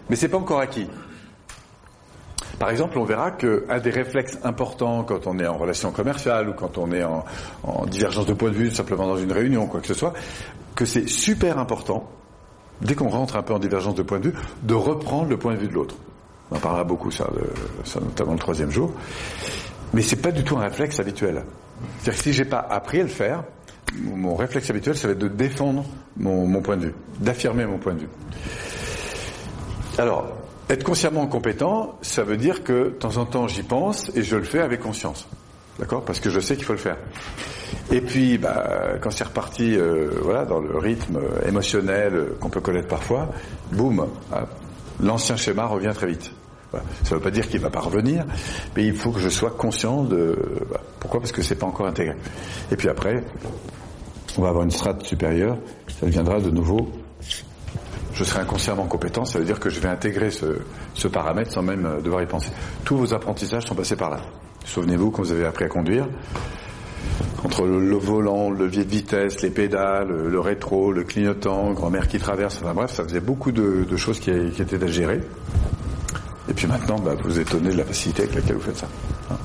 Mais 0.09 0.17
c'est 0.17 0.29
pas 0.29 0.39
encore 0.39 0.61
acquis. 0.61 0.89
Par 2.59 2.71
exemple, 2.71 2.99
on 2.99 3.05
verra 3.05 3.33
qu'un 3.33 3.79
des 3.83 3.91
réflexes 3.91 4.39
importants 4.45 5.03
quand 5.05 5.27
on 5.27 5.39
est 5.39 5.47
en 5.47 5.57
relation 5.57 5.91
commerciale 5.91 6.49
ou 6.49 6.53
quand 6.53 6.79
on 6.79 6.93
est 6.93 7.03
en, 7.03 7.25
en, 7.65 7.87
divergence 7.87 8.27
de 8.27 8.35
point 8.35 8.51
de 8.51 8.55
vue, 8.55 8.71
simplement 8.71 9.07
dans 9.07 9.17
une 9.17 9.33
réunion, 9.33 9.67
quoi 9.67 9.81
que 9.81 9.87
ce 9.87 9.95
soit, 9.95 10.13
que 10.75 10.85
c'est 10.85 11.09
super 11.09 11.59
important, 11.59 12.09
dès 12.81 12.95
qu'on 12.95 13.09
rentre 13.09 13.37
un 13.37 13.43
peu 13.43 13.53
en 13.53 13.59
divergence 13.59 13.95
de 13.97 14.03
point 14.03 14.21
de 14.21 14.29
vue, 14.29 14.35
de 14.63 14.75
reprendre 14.75 15.29
le 15.29 15.39
point 15.39 15.55
de 15.55 15.59
vue 15.59 15.69
de 15.69 15.75
l'autre. 15.75 15.97
On 16.51 16.57
en 16.57 16.61
parlera 16.61 16.85
beaucoup, 16.85 17.11
ça, 17.11 17.29
ça, 17.85 18.01
notamment 18.01 18.33
le 18.33 18.39
troisième 18.39 18.71
jour. 18.71 18.93
Mais 19.93 20.03
c'est 20.03 20.17
pas 20.23 20.31
du 20.31 20.45
tout 20.45 20.57
un 20.57 20.63
réflexe 20.63 21.01
habituel. 21.01 21.45
C'est-à-dire 21.99 22.19
que 22.19 22.25
si 22.25 22.33
j'ai 22.33 22.45
pas 22.45 22.65
appris 22.71 23.01
à 23.01 23.03
le 23.03 23.09
faire, 23.09 23.43
mon 24.01 24.35
réflexe 24.35 24.71
habituel, 24.71 24.97
ça 24.97 25.09
va 25.09 25.13
être 25.13 25.19
de 25.19 25.29
défendre 25.29 25.85
mon, 26.17 26.61
point 26.61 26.77
de 26.77 26.87
vue, 26.87 26.95
d'affirmer 27.21 27.67
mon 27.67 27.79
point 27.79 27.95
de 27.95 28.01
vue. 28.01 28.09
Alors, 29.99 30.37
être 30.69 30.85
consciemment 30.85 31.27
compétent, 31.27 31.99
ça 32.03 32.23
veut 32.23 32.37
dire 32.37 32.65
que 32.65 32.85
de 32.85 32.91
temps 32.91 33.17
en 33.19 33.27
temps 33.27 33.49
j'y 33.49 33.63
pense 33.63 34.11
et 34.15 34.23
je 34.23 34.37
le 34.37 34.45
fais 34.45 34.61
avec 34.61 34.81
conscience. 34.81 35.29
D'accord? 35.79 36.05
Parce 36.05 36.21
que 36.21 36.31
je 36.31 36.41
sais 36.41 36.57
qu'il 36.57 36.65
faut 36.65 36.75
le 36.75 36.79
faire. 36.79 36.99
Et 37.91 38.01
puis, 38.01 38.39
bah, 38.39 38.95
quand 39.01 39.11
c'est 39.11 39.25
reparti, 39.25 39.75
euh, 39.77 40.11
voilà, 40.23 40.45
dans 40.45 40.61
le 40.61 40.77
rythme 40.79 41.19
émotionnel 41.47 42.29
qu'on 42.41 42.51
peut 42.51 42.61
connaître 42.61 42.89
parfois, 42.89 43.31
boum, 43.73 44.07
hein, 44.33 44.45
l'ancien 45.03 45.37
schéma 45.37 45.67
revient 45.67 45.93
très 45.95 46.07
vite. 46.07 46.31
Ça 46.73 46.81
ne 47.11 47.15
veut 47.17 47.21
pas 47.21 47.31
dire 47.31 47.49
qu'il 47.49 47.61
va 47.61 47.71
pas 47.71 47.81
revenir, 47.81 48.25
mais 48.75 48.87
il 48.87 48.95
faut 48.95 49.11
que 49.11 49.21
je 49.21 49.29
sois 49.29 49.51
conscient 49.51 50.05
de 50.05 50.37
bah, 50.71 50.81
pourquoi? 51.01 51.21
Parce 51.21 51.33
que 51.33 51.43
c'est 51.43 51.57
pas 51.57 51.67
encore 51.67 51.87
intégré. 51.87 52.17
Et 52.71 52.77
puis 52.77 52.89
après, 52.89 53.23
on 54.39 54.43
va 54.43 54.49
avoir 54.49 54.65
une 54.65 54.71
strate 54.71 55.05
supérieure, 55.05 55.59
ça 55.89 56.07
deviendra 56.07 56.41
de 56.41 56.51
nouveau, 56.51 56.91
je 58.15 58.25
serai 58.25 58.41
inconsciemment 58.41 58.87
compétent, 58.87 59.25
ça 59.25 59.39
veut 59.39 59.45
dire 59.45 59.59
que 59.59 59.71
je 59.71 59.81
vais 59.81 59.89
intégrer 59.89 60.31
ce, 60.31 61.09
paramètre 61.09 61.53
sans 61.53 61.63
même 61.63 62.01
devoir 62.03 62.23
y 62.23 62.27
penser. 62.27 62.51
Tous 62.85 62.97
vos 62.97 63.15
apprentissages 63.15 63.65
sont 63.65 63.75
passés 63.75 63.97
par 63.97 64.11
là. 64.11 64.21
Souvenez-vous 64.65 65.11
quand 65.11 65.23
vous 65.23 65.33
avez 65.33 65.47
appris 65.47 65.65
à 65.65 65.69
conduire, 65.69 66.07
entre 67.45 67.67
le, 67.67 67.97
volant, 67.97 68.51
le 68.51 68.67
levier 68.67 68.85
de 68.85 68.91
vitesse, 68.91 69.43
les 69.43 69.51
pédales, 69.51 70.09
le, 70.09 70.41
rétro, 70.41 70.93
le 70.93 71.03
clignotant, 71.03 71.73
grand-mère 71.73 72.07
qui 72.07 72.19
traverse, 72.19 72.61
enfin 72.63 72.75
bref, 72.75 72.93
ça 72.93 73.03
faisait 73.03 73.21
beaucoup 73.21 73.51
de, 73.51 73.97
choses 73.97 74.21
qui, 74.21 74.31
étaient 74.31 74.83
à 74.83 74.87
gérer. 74.87 75.21
Et 76.49 76.55
puis 76.55 76.67
maintenant, 76.67 76.99
bah, 76.99 77.15
vous 77.23 77.39
étonnez 77.39 77.71
de 77.71 77.79
la 77.79 77.85
facilité 77.85 78.23
avec 78.23 78.35
laquelle 78.35 78.57
vous 78.57 78.63
faites 78.63 78.79
ça. 78.79 78.89
Hein. 79.31 79.37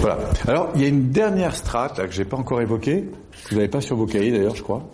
voilà. 0.00 0.18
Alors, 0.46 0.70
il 0.74 0.82
y 0.82 0.84
a 0.84 0.88
une 0.88 1.10
dernière 1.10 1.54
strate 1.54 1.98
là, 1.98 2.06
que 2.06 2.12
j'ai 2.12 2.24
pas 2.24 2.36
encore 2.36 2.60
évoquée, 2.60 3.08
vous 3.50 3.56
n'avez 3.56 3.68
pas 3.68 3.80
sur 3.80 3.96
vos 3.96 4.06
cahiers 4.06 4.30
d'ailleurs, 4.30 4.56
je 4.56 4.62
crois, 4.62 4.88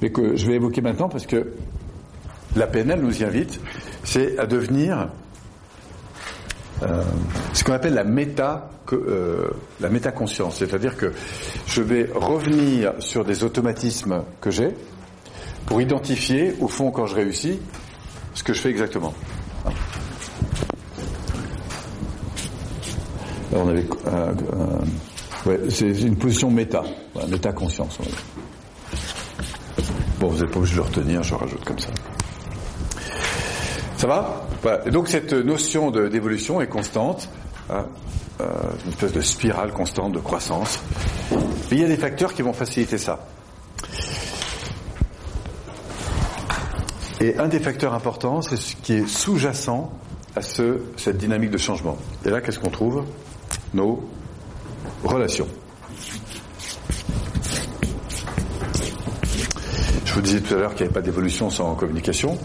mais 0.00 0.10
que 0.10 0.36
je 0.36 0.46
vais 0.46 0.54
évoquer 0.54 0.80
maintenant 0.80 1.08
parce 1.08 1.26
que 1.26 1.52
la 2.56 2.66
PNL 2.66 3.00
nous 3.00 3.22
y 3.22 3.24
invite, 3.24 3.60
c'est 4.04 4.38
à 4.38 4.46
devenir 4.46 5.08
euh, 6.82 7.02
ce 7.52 7.64
qu'on 7.64 7.72
appelle 7.72 7.94
la 7.94 8.04
méta 8.04 8.68
euh, 8.92 9.48
la 9.80 9.88
métaconscience, 9.88 10.56
c'est-à-dire 10.56 10.96
que 10.96 11.12
je 11.66 11.82
vais 11.82 12.10
revenir 12.14 12.92
sur 12.98 13.24
des 13.24 13.44
automatismes 13.44 14.24
que 14.40 14.50
j'ai 14.50 14.74
pour 15.66 15.80
identifier, 15.80 16.54
au 16.60 16.68
fond, 16.68 16.90
quand 16.90 17.06
je 17.06 17.14
réussis, 17.14 17.60
ce 18.34 18.42
que 18.42 18.52
je 18.52 18.60
fais 18.60 18.70
exactement. 18.70 19.14
On 23.54 23.68
avait 23.68 23.86
euh, 24.06 24.32
Ouais, 25.44 25.58
c'est 25.70 25.90
une 25.90 26.16
position 26.16 26.50
méta, 26.50 26.84
méta 27.28 27.52
conscience. 27.52 27.98
Bon, 30.20 30.28
vous 30.28 30.40
n'êtes 30.40 30.52
pas 30.52 30.58
obligé 30.58 30.74
de 30.74 30.80
le 30.80 30.86
retenir, 30.86 31.22
je 31.24 31.34
rajoute 31.34 31.64
comme 31.64 31.80
ça. 31.80 31.88
Ça 33.96 34.06
va? 34.06 34.46
Donc 34.90 35.08
cette 35.08 35.32
notion 35.32 35.90
d'évolution 35.90 36.60
est 36.60 36.68
constante, 36.68 37.28
hein, 37.70 37.86
euh, 38.40 38.46
une 38.84 38.90
espèce 38.90 39.12
de 39.12 39.20
spirale 39.20 39.72
constante 39.72 40.12
de 40.12 40.20
croissance. 40.20 40.80
il 41.72 41.80
y 41.80 41.84
a 41.84 41.88
des 41.88 41.96
facteurs 41.96 42.34
qui 42.34 42.42
vont 42.42 42.52
faciliter 42.52 42.98
ça. 42.98 43.26
Et 47.20 47.36
un 47.38 47.48
des 47.48 47.60
facteurs 47.60 47.94
importants, 47.94 48.42
c'est 48.42 48.56
ce 48.56 48.76
qui 48.76 48.94
est 48.94 49.08
sous-jacent 49.08 49.92
à 50.36 50.42
ce, 50.42 50.80
cette 50.96 51.18
dynamique 51.18 51.50
de 51.50 51.58
changement. 51.58 51.96
Et 52.24 52.30
là, 52.30 52.40
qu'est-ce 52.40 52.58
qu'on 52.58 52.70
trouve? 52.70 53.04
Nos 53.74 54.02
relation. 55.04 55.46
Je 60.04 60.14
vous 60.14 60.20
disais 60.20 60.40
tout 60.40 60.54
à 60.54 60.58
l'heure 60.58 60.74
qu'il 60.74 60.82
n'y 60.82 60.90
avait 60.90 60.94
pas 60.94 61.00
d'évolution 61.00 61.48
sans 61.48 61.74
communication. 61.74 62.38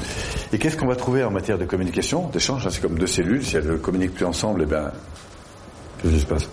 Et 0.54 0.58
qu'est-ce 0.58 0.78
qu'on 0.78 0.88
va 0.88 0.96
trouver 0.96 1.26
en 1.26 1.32
matière 1.32 1.58
de 1.58 1.66
communication, 1.66 2.30
d'échange? 2.30 2.66
C'est 2.70 2.82
comme 2.82 2.98
deux 2.98 3.08
cellules, 3.08 3.44
si 3.44 3.58
elles 3.58 3.68
ne 3.68 3.76
communiquent 3.76 4.14
plus 4.14 4.26
ensemble, 4.26 4.62
eh 4.64 4.66
bien, 4.66 4.90
qu'est-ce 6.02 6.14
qui 6.14 6.20
se 6.22 6.26
passe? 6.26 6.50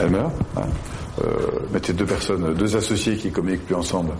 Elles 0.00 0.10
meurent. 0.10 0.32
Hein? 0.56 0.62
Euh, 1.22 1.26
mettez 1.72 1.92
deux 1.92 2.06
personnes, 2.06 2.54
deux 2.54 2.76
associés 2.76 3.16
qui 3.16 3.30
communiquent 3.30 3.66
plus 3.66 3.76
ensemble. 3.76 4.12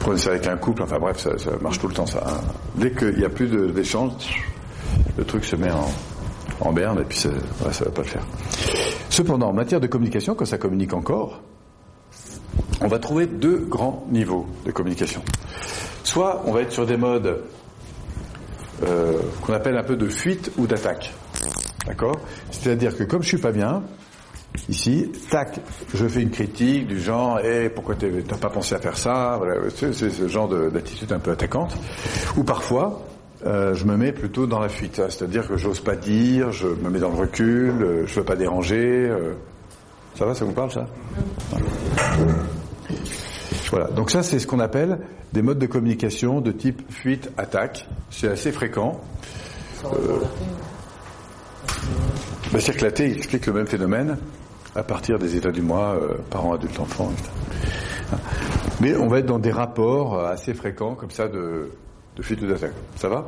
Prenez 0.00 0.18
ça 0.18 0.30
avec 0.30 0.46
un 0.46 0.56
couple, 0.56 0.82
enfin 0.82 0.98
bref, 0.98 1.16
ça, 1.18 1.30
marche 1.62 1.78
tout 1.78 1.88
le 1.88 1.94
temps 1.94 2.06
ça. 2.06 2.22
Hein. 2.26 2.40
Dès 2.74 2.92
qu'il 2.92 3.16
n'y 3.16 3.24
a 3.24 3.30
plus 3.30 3.48
d'échange, 3.72 4.44
le 5.16 5.24
truc 5.24 5.44
se 5.44 5.56
met 5.56 5.70
en, 5.70 5.88
en 6.60 6.72
berne 6.72 7.00
et 7.00 7.04
puis 7.04 7.18
ça, 7.18 7.28
ne 7.28 7.84
va 7.84 7.90
pas 7.90 8.02
le 8.02 8.08
faire. 8.08 8.26
Cependant, 9.10 9.48
en 9.48 9.52
matière 9.52 9.80
de 9.80 9.86
communication, 9.86 10.34
quand 10.34 10.44
ça 10.44 10.58
communique 10.58 10.92
encore, 10.92 11.40
on 12.80 12.88
va 12.88 12.98
trouver 12.98 13.26
deux 13.26 13.58
grands 13.58 14.04
niveaux 14.10 14.46
de 14.64 14.70
communication. 14.70 15.22
Soit 16.04 16.42
on 16.46 16.52
va 16.52 16.62
être 16.62 16.72
sur 16.72 16.86
des 16.86 16.96
modes 16.96 17.42
euh, 18.84 19.18
qu'on 19.42 19.54
appelle 19.54 19.76
un 19.76 19.82
peu 19.82 19.96
de 19.96 20.08
fuite 20.08 20.52
ou 20.58 20.66
d'attaque. 20.66 21.12
D'accord? 21.86 22.16
C'est-à-dire 22.50 22.96
que 22.96 23.04
comme 23.04 23.22
je 23.22 23.28
suis 23.28 23.38
pas 23.38 23.52
bien, 23.52 23.82
ici, 24.68 25.10
tac, 25.30 25.60
je 25.94 26.06
fais 26.06 26.22
une 26.22 26.30
critique 26.30 26.86
du 26.86 27.00
genre, 27.00 27.40
eh, 27.42 27.68
pourquoi 27.68 27.94
t'as 27.94 28.36
pas 28.36 28.50
pensé 28.50 28.74
à 28.74 28.78
faire 28.78 28.96
ça? 28.96 29.36
Voilà, 29.38 29.70
C'est 29.74 29.92
ce 29.92 30.28
genre 30.28 30.48
d'attitude 30.48 31.12
un 31.12 31.18
peu 31.18 31.30
attaquante. 31.30 31.76
Ou 32.36 32.44
parfois, 32.44 33.06
euh, 33.44 33.74
je 33.74 33.84
me 33.84 33.96
mets 33.96 34.12
plutôt 34.12 34.46
dans 34.46 34.60
la 34.60 34.68
fuite, 34.68 34.96
c'est-à-dire 34.96 35.46
que 35.46 35.56
j'ose 35.56 35.80
pas 35.80 35.96
dire, 35.96 36.52
je 36.52 36.68
me 36.68 36.88
mets 36.88 37.00
dans 37.00 37.10
le 37.10 37.16
recul, 37.16 37.82
euh, 37.82 38.06
je 38.06 38.14
veux 38.20 38.24
pas 38.24 38.36
déranger. 38.36 39.10
ça 40.14 40.24
va, 40.24 40.34
ça 40.34 40.44
vous 40.44 40.52
parle 40.52 40.70
ça? 40.70 40.86
Voilà. 43.70 43.86
Donc 43.88 44.10
ça, 44.10 44.22
c'est 44.22 44.38
ce 44.38 44.46
qu'on 44.46 44.60
appelle 44.60 44.98
des 45.32 45.42
modes 45.42 45.58
de 45.58 45.66
communication 45.66 46.40
de 46.40 46.52
type 46.52 46.82
fuite-attaque. 46.90 47.88
C'est 48.10 48.28
assez 48.28 48.52
fréquent. 48.52 49.00
Euh, 49.84 50.18
bah, 52.52 52.58
la 52.80 52.90
T 52.90 53.12
explique 53.12 53.46
le 53.46 53.52
même 53.52 53.66
phénomène 53.66 54.16
à 54.74 54.82
partir 54.82 55.18
des 55.18 55.36
états 55.36 55.50
du 55.50 55.62
mois, 55.62 55.94
euh, 56.00 56.14
parents, 56.30 56.54
adultes, 56.54 56.78
enfants, 56.78 57.10
etc. 57.12 57.30
Mais 58.80 58.96
on 58.96 59.08
va 59.08 59.18
être 59.18 59.26
dans 59.26 59.38
des 59.38 59.50
rapports 59.50 60.20
assez 60.20 60.54
fréquents 60.54 60.94
comme 60.94 61.10
ça 61.10 61.28
de, 61.28 61.70
de 62.16 62.22
fuite 62.22 62.42
ou 62.42 62.46
d'attaque. 62.46 62.72
Ça 62.96 63.08
va 63.08 63.26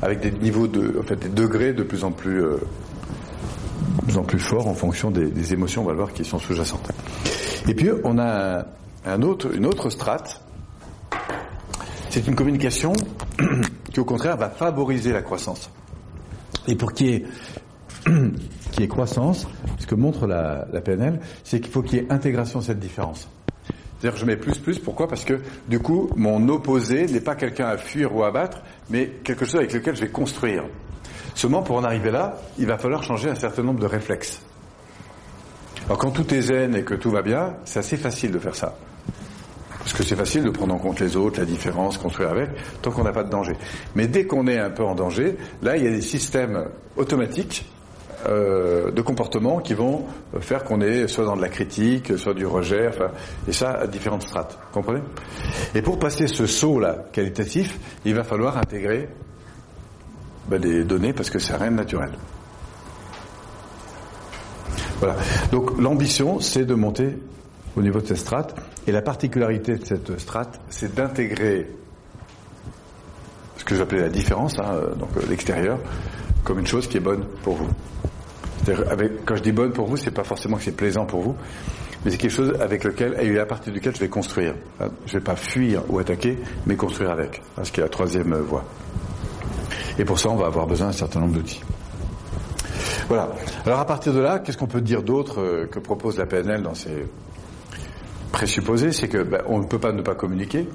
Avec 0.00 0.20
des 0.20 0.30
niveaux 0.30 0.68
de, 0.68 0.98
en 0.98 1.02
fait, 1.02 1.16
des 1.16 1.28
degrés 1.28 1.72
de 1.72 1.82
plus 1.82 2.04
en 2.04 2.12
plus, 2.12 2.42
euh, 2.42 2.58
plus 4.04 4.16
en 4.16 4.22
plus 4.22 4.38
forts 4.38 4.68
en 4.68 4.74
fonction 4.74 5.10
des, 5.10 5.52
émotions, 5.52 5.82
on 5.82 5.86
va 5.86 5.92
le 5.92 5.98
voir, 5.98 6.12
qui 6.12 6.24
sont 6.24 6.38
sous-jacentes. 6.38 6.88
Et 7.68 7.74
puis 7.74 7.90
on 8.04 8.18
a 8.18 8.66
un 9.04 9.22
autre, 9.22 9.54
une 9.54 9.66
autre 9.66 9.90
strate. 9.90 10.40
C'est 12.10 12.26
une 12.26 12.34
communication 12.34 12.92
qui, 13.92 14.00
au 14.00 14.04
contraire, 14.04 14.36
va 14.36 14.48
favoriser 14.48 15.12
la 15.12 15.22
croissance. 15.22 15.70
Et 16.68 16.76
pour 16.76 16.92
qu'il 16.92 17.06
y 17.08 18.82
ait, 18.82 18.88
croissance, 18.88 19.46
ce 19.78 19.86
que 19.86 19.94
montre 19.94 20.26
la, 20.26 20.66
la 20.72 20.80
PNL, 20.80 21.20
c'est 21.44 21.60
qu'il 21.60 21.72
faut 21.72 21.82
qu'il 21.82 21.98
y 21.98 22.02
ait 22.02 22.12
intégration 22.12 22.60
de 22.60 22.64
cette 22.64 22.78
différence. 22.78 23.28
C'est-à-dire 23.98 24.18
je 24.18 24.26
mets 24.26 24.36
plus 24.36 24.58
plus, 24.58 24.78
pourquoi? 24.78 25.08
Parce 25.08 25.24
que 25.24 25.40
du 25.68 25.78
coup, 25.78 26.10
mon 26.16 26.48
opposé 26.48 27.06
n'est 27.06 27.20
pas 27.20 27.34
quelqu'un 27.34 27.66
à 27.66 27.76
fuir 27.78 28.14
ou 28.14 28.24
à 28.24 28.30
battre, 28.30 28.62
mais 28.90 29.10
quelque 29.24 29.44
chose 29.44 29.56
avec 29.56 29.72
lequel 29.72 29.96
je 29.96 30.02
vais 30.02 30.10
construire. 30.10 30.64
Seulement, 31.34 31.62
pour 31.62 31.76
en 31.76 31.84
arriver 31.84 32.10
là, 32.10 32.38
il 32.58 32.66
va 32.66 32.78
falloir 32.78 33.02
changer 33.02 33.30
un 33.30 33.34
certain 33.34 33.62
nombre 33.62 33.80
de 33.80 33.86
réflexes. 33.86 34.40
Alors 35.86 35.98
quand 35.98 36.10
tout 36.10 36.34
est 36.34 36.40
zen 36.40 36.74
et 36.74 36.82
que 36.82 36.94
tout 36.94 37.10
va 37.10 37.22
bien, 37.22 37.54
c'est 37.64 37.78
assez 37.78 37.96
facile 37.96 38.32
de 38.32 38.38
faire 38.38 38.54
ça. 38.54 38.76
Parce 39.78 39.92
que 39.92 40.02
c'est 40.02 40.16
facile 40.16 40.42
de 40.42 40.50
prendre 40.50 40.74
en 40.74 40.78
compte 40.78 40.98
les 40.98 41.16
autres, 41.16 41.38
la 41.38 41.46
différence, 41.46 41.96
construire 41.96 42.30
avec, 42.30 42.50
tant 42.82 42.90
qu'on 42.90 43.04
n'a 43.04 43.12
pas 43.12 43.22
de 43.22 43.30
danger. 43.30 43.52
Mais 43.94 44.08
dès 44.08 44.26
qu'on 44.26 44.48
est 44.48 44.58
un 44.58 44.70
peu 44.70 44.82
en 44.82 44.96
danger, 44.96 45.36
là, 45.62 45.76
il 45.76 45.84
y 45.84 45.86
a 45.86 45.90
des 45.90 46.00
systèmes 46.00 46.64
automatiques 46.96 47.66
euh, 48.28 48.90
de 48.90 49.02
comportement 49.02 49.60
qui 49.60 49.74
vont 49.74 50.04
faire 50.40 50.64
qu'on 50.64 50.80
est 50.80 51.06
soit 51.08 51.24
dans 51.24 51.36
de 51.36 51.42
la 51.42 51.48
critique, 51.48 52.16
soit 52.18 52.34
du 52.34 52.46
rejet, 52.46 52.90
et 53.46 53.52
ça 53.52 53.72
à 53.72 53.86
différentes 53.86 54.22
strates. 54.22 54.58
Vous 54.66 54.80
comprenez? 54.80 55.02
Et 55.74 55.82
pour 55.82 55.98
passer 55.98 56.26
ce 56.26 56.46
saut-là 56.46 57.04
qualitatif, 57.12 57.78
il 58.04 58.14
va 58.14 58.24
falloir 58.24 58.56
intégrer 58.56 59.08
ben, 60.48 60.60
des 60.60 60.84
données 60.84 61.12
parce 61.12 61.30
que 61.30 61.38
c'est 61.38 61.56
rien 61.56 61.70
de 61.70 61.76
naturel. 61.76 62.12
Voilà. 64.98 65.16
Donc 65.52 65.78
l'ambition, 65.78 66.40
c'est 66.40 66.64
de 66.64 66.74
monter 66.74 67.18
au 67.76 67.82
niveau 67.82 68.00
de 68.00 68.06
cette 68.06 68.18
strate. 68.18 68.56
Et 68.86 68.92
la 68.92 69.02
particularité 69.02 69.76
de 69.76 69.84
cette 69.84 70.18
strate, 70.18 70.60
c'est 70.70 70.94
d'intégrer 70.94 71.68
ce 73.56 73.64
que 73.64 73.74
j'appelais 73.74 74.02
la 74.02 74.08
différence, 74.08 74.58
hein, 74.58 74.80
donc 74.98 75.10
euh, 75.16 75.26
l'extérieur, 75.28 75.78
comme 76.44 76.58
une 76.58 76.66
chose 76.66 76.86
qui 76.86 76.96
est 76.98 77.00
bonne 77.00 77.24
pour 77.42 77.56
vous. 77.56 77.68
Quand 79.24 79.36
je 79.36 79.42
dis 79.42 79.52
bonne 79.52 79.72
pour 79.72 79.86
vous, 79.86 79.96
c'est 79.96 80.10
pas 80.10 80.24
forcément 80.24 80.56
que 80.56 80.62
c'est 80.62 80.76
plaisant 80.76 81.04
pour 81.04 81.20
vous, 81.20 81.36
mais 82.04 82.10
c'est 82.10 82.18
quelque 82.18 82.30
chose 82.30 82.54
avec 82.60 82.84
lequel, 82.84 83.16
et 83.20 83.38
à 83.38 83.46
partir 83.46 83.72
duquel 83.72 83.94
je 83.94 84.00
vais 84.00 84.08
construire. 84.08 84.54
Hein, 84.80 84.88
je 85.06 85.14
vais 85.14 85.24
pas 85.24 85.36
fuir 85.36 85.82
ou 85.88 85.98
attaquer, 85.98 86.38
mais 86.66 86.76
construire 86.76 87.10
avec. 87.10 87.42
Hein, 87.56 87.64
ce 87.64 87.72
qui 87.72 87.80
est 87.80 87.84
la 87.84 87.88
troisième 87.88 88.34
voie. 88.36 88.64
Et 89.98 90.04
pour 90.04 90.18
ça, 90.18 90.30
on 90.30 90.36
va 90.36 90.46
avoir 90.46 90.66
besoin 90.66 90.88
d'un 90.88 90.92
certain 90.92 91.20
nombre 91.20 91.34
d'outils. 91.34 91.62
Voilà. 93.08 93.30
Alors 93.64 93.80
à 93.80 93.86
partir 93.86 94.12
de 94.12 94.20
là, 94.20 94.40
qu'est-ce 94.40 94.58
qu'on 94.58 94.66
peut 94.66 94.80
dire 94.80 95.02
d'autre 95.02 95.40
euh, 95.40 95.66
que 95.66 95.78
propose 95.78 96.18
la 96.18 96.26
PNL 96.26 96.62
dans 96.62 96.74
ces 96.74 97.06
présupposé, 98.32 98.92
c'est 98.92 99.08
que 99.08 99.22
ben, 99.22 99.40
on 99.46 99.60
ne 99.60 99.66
peut 99.66 99.78
pas 99.78 99.92
ne 99.92 100.02
pas 100.02 100.14
communiquer, 100.14 100.68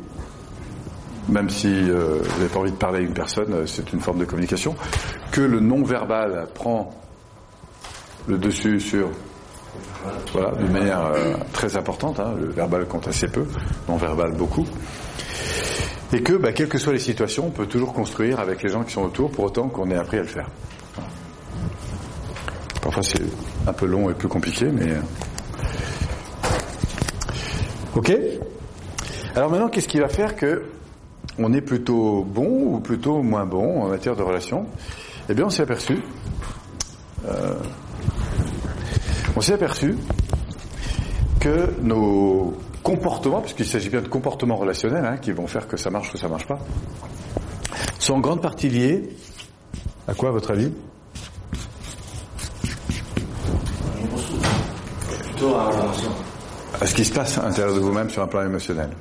même 1.29 1.49
si 1.49 1.67
euh, 1.67 2.19
vous 2.23 2.37
n'avez 2.39 2.49
pas 2.51 2.59
envie 2.59 2.71
de 2.71 2.77
parler 2.77 2.99
à 2.99 3.01
une 3.01 3.13
personne, 3.13 3.53
euh, 3.53 3.65
c'est 3.67 3.93
une 3.93 3.99
forme 3.99 4.17
de 4.17 4.25
communication, 4.25 4.75
que 5.31 5.41
le 5.41 5.59
non-verbal 5.59 6.47
prend 6.55 6.89
le 8.27 8.37
dessus 8.37 8.79
sur 8.79 9.09
voilà, 10.33 10.51
d'une 10.55 10.71
manière 10.71 11.05
euh, 11.05 11.33
très 11.53 11.77
importante, 11.77 12.19
hein, 12.19 12.33
le 12.39 12.47
verbal 12.47 12.85
compte 12.87 13.07
assez 13.07 13.27
peu, 13.27 13.45
non-verbal 13.87 14.33
beaucoup, 14.33 14.65
et 16.13 16.21
que, 16.21 16.33
ben, 16.33 16.53
quelles 16.53 16.67
que 16.69 16.77
soient 16.77 16.93
les 16.93 16.99
situations, 16.99 17.47
on 17.47 17.51
peut 17.51 17.67
toujours 17.67 17.93
construire 17.93 18.39
avec 18.39 18.63
les 18.63 18.69
gens 18.69 18.83
qui 18.83 18.91
sont 18.91 19.03
autour, 19.03 19.31
pour 19.31 19.45
autant 19.45 19.69
qu'on 19.69 19.89
ait 19.91 19.97
appris 19.97 20.17
à 20.17 20.21
le 20.21 20.27
faire. 20.27 20.49
Parfois 22.81 23.03
c'est 23.03 23.21
un 23.67 23.73
peu 23.73 23.85
long 23.85 24.09
et 24.09 24.13
plus 24.13 24.27
compliqué, 24.27 24.65
mais 24.65 24.95
Ok 27.93 28.17
Alors 29.35 29.51
maintenant, 29.51 29.67
qu'est-ce 29.67 29.89
qui 29.89 29.99
va 29.99 30.07
faire 30.07 30.37
que 30.37 30.63
on 31.37 31.51
est 31.51 31.61
plutôt 31.61 32.23
bon 32.23 32.75
ou 32.75 32.79
plutôt 32.79 33.21
moins 33.21 33.45
bon 33.45 33.83
en 33.83 33.89
matière 33.89 34.15
de 34.15 34.23
relations? 34.23 34.65
Eh 35.29 35.33
bien, 35.33 35.45
on 35.45 35.49
s'est 35.49 35.63
aperçu. 35.63 35.99
Euh, 37.27 37.55
on 39.41 39.43
s'est 39.43 39.53
aperçu 39.53 39.95
que 41.39 41.73
nos 41.81 42.53
comportements, 42.83 43.41
puisqu'il 43.41 43.65
s'agit 43.65 43.89
bien 43.89 44.03
de 44.03 44.07
comportements 44.07 44.55
relationnels 44.55 45.03
hein, 45.03 45.17
qui 45.17 45.31
vont 45.31 45.47
faire 45.47 45.67
que 45.67 45.77
ça 45.77 45.89
marche 45.89 46.13
ou 46.13 46.17
ça 46.17 46.27
marche 46.27 46.45
pas, 46.45 46.59
sont 47.97 48.13
en 48.13 48.19
grande 48.19 48.39
partie 48.39 48.69
liés 48.69 49.09
à 50.07 50.13
quoi, 50.13 50.29
à 50.29 50.31
votre 50.31 50.51
avis? 50.51 50.71
Plutôt 55.23 55.55
à 55.55 55.71
à 56.79 56.85
ce 56.85 56.93
qui 56.93 57.03
se 57.03 57.11
passe 57.11 57.39
à 57.39 57.41
l'intérieur 57.41 57.73
de 57.73 57.79
vous-même 57.79 58.11
sur 58.11 58.21
un 58.21 58.27
plan 58.27 58.45
émotionnel. 58.45 58.91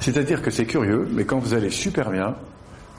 C'est-à-dire 0.00 0.40
que 0.40 0.50
c'est 0.50 0.64
curieux, 0.64 1.06
mais 1.12 1.26
quand 1.26 1.38
vous 1.38 1.52
allez 1.52 1.68
super 1.68 2.10
bien, 2.10 2.34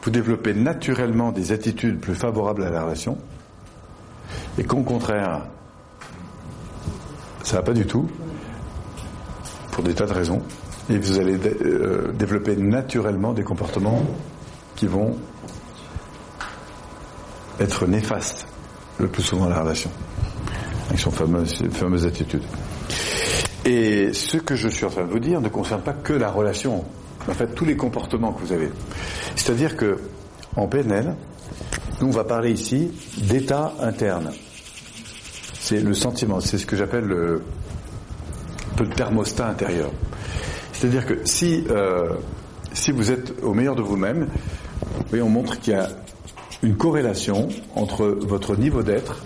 vous 0.03 0.12
développez 0.12 0.53
naturellement 0.53 1.31
des 1.31 1.51
attitudes 1.53 1.99
plus 1.99 2.13
favorables 2.13 2.63
à 2.65 2.69
la 2.69 2.84
relation, 2.84 3.17
et 4.60 4.63
qu'au 4.63 4.84
contraire, 4.84 5.47
ça 7.45 7.58
va 7.58 7.62
pas 7.62 7.73
du 7.73 7.86
tout, 7.86 8.08
pour 9.71 9.84
des 9.84 9.93
tas 9.93 10.08
de 10.08 10.13
raisons, 10.13 10.41
et 10.89 10.97
vous 10.97 11.19
allez 11.19 11.38
euh, 11.45 12.12
développer 12.13 12.55
naturellement 12.55 13.34
des 13.34 13.43
comportements 13.43 14.01
qui 14.75 14.88
vont 14.88 15.15
être 17.60 17.86
néfastes 17.86 18.47
le 18.97 19.08
plus 19.08 19.21
souvent 19.21 19.45
à 19.45 19.49
la 19.49 19.62
relation, 19.62 19.91
avec 20.88 20.99
son 20.99 21.12
fameuse, 21.12 21.63
fameuse 21.71 22.05
attitude. 22.08 22.43
Et 23.63 24.12
ce 24.12 24.38
que 24.38 24.55
je 24.55 24.67
suis 24.67 24.86
en 24.86 24.89
train 24.89 25.03
de 25.05 25.12
vous 25.12 25.19
dire 25.19 25.39
ne 25.39 25.49
concerne 25.49 25.81
pas 25.81 25.93
que 25.93 26.13
la 26.13 26.31
relation, 26.31 26.84
en 27.27 27.34
fait 27.34 27.53
tous 27.53 27.65
les 27.65 27.77
comportements 27.77 28.34
que 28.34 28.41
vous 28.41 28.53
avez. 28.53 28.71
C'est-à-dire 29.36 29.77
que 29.77 29.99
en 30.55 30.67
PNL, 30.67 31.15
nous 32.01 32.08
on 32.08 32.12
va 32.12 32.23
parler 32.23 32.51
ici 32.51 32.91
d'état 33.17 33.73
interne. 33.81 34.31
C'est 35.65 35.80
le 35.80 35.95
sentiment, 35.95 36.41
c'est 36.41 36.60
ce 36.60 36.67
que 36.67 36.75
j'appelle 36.75 37.06
le, 37.06 37.41
le 38.78 38.88
thermostat 38.88 39.47
intérieur. 39.47 39.89
C'est-à-dire 40.73 41.08
que 41.08 41.25
si 41.25 41.65
euh, 41.71 42.10
si 42.71 42.91
vous 42.91 43.10
êtes 43.10 43.34
au 43.41 43.56
meilleur 43.56 43.73
de 43.73 43.82
vous-même, 43.82 44.28
on 45.12 45.28
montre 45.28 45.60
qu'il 45.60 45.73
y 45.73 45.75
a 45.75 45.89
une 46.62 46.78
corrélation 46.78 47.47
entre 47.73 48.06
votre 48.06 48.56
niveau 48.56 48.84
d'être, 48.84 49.23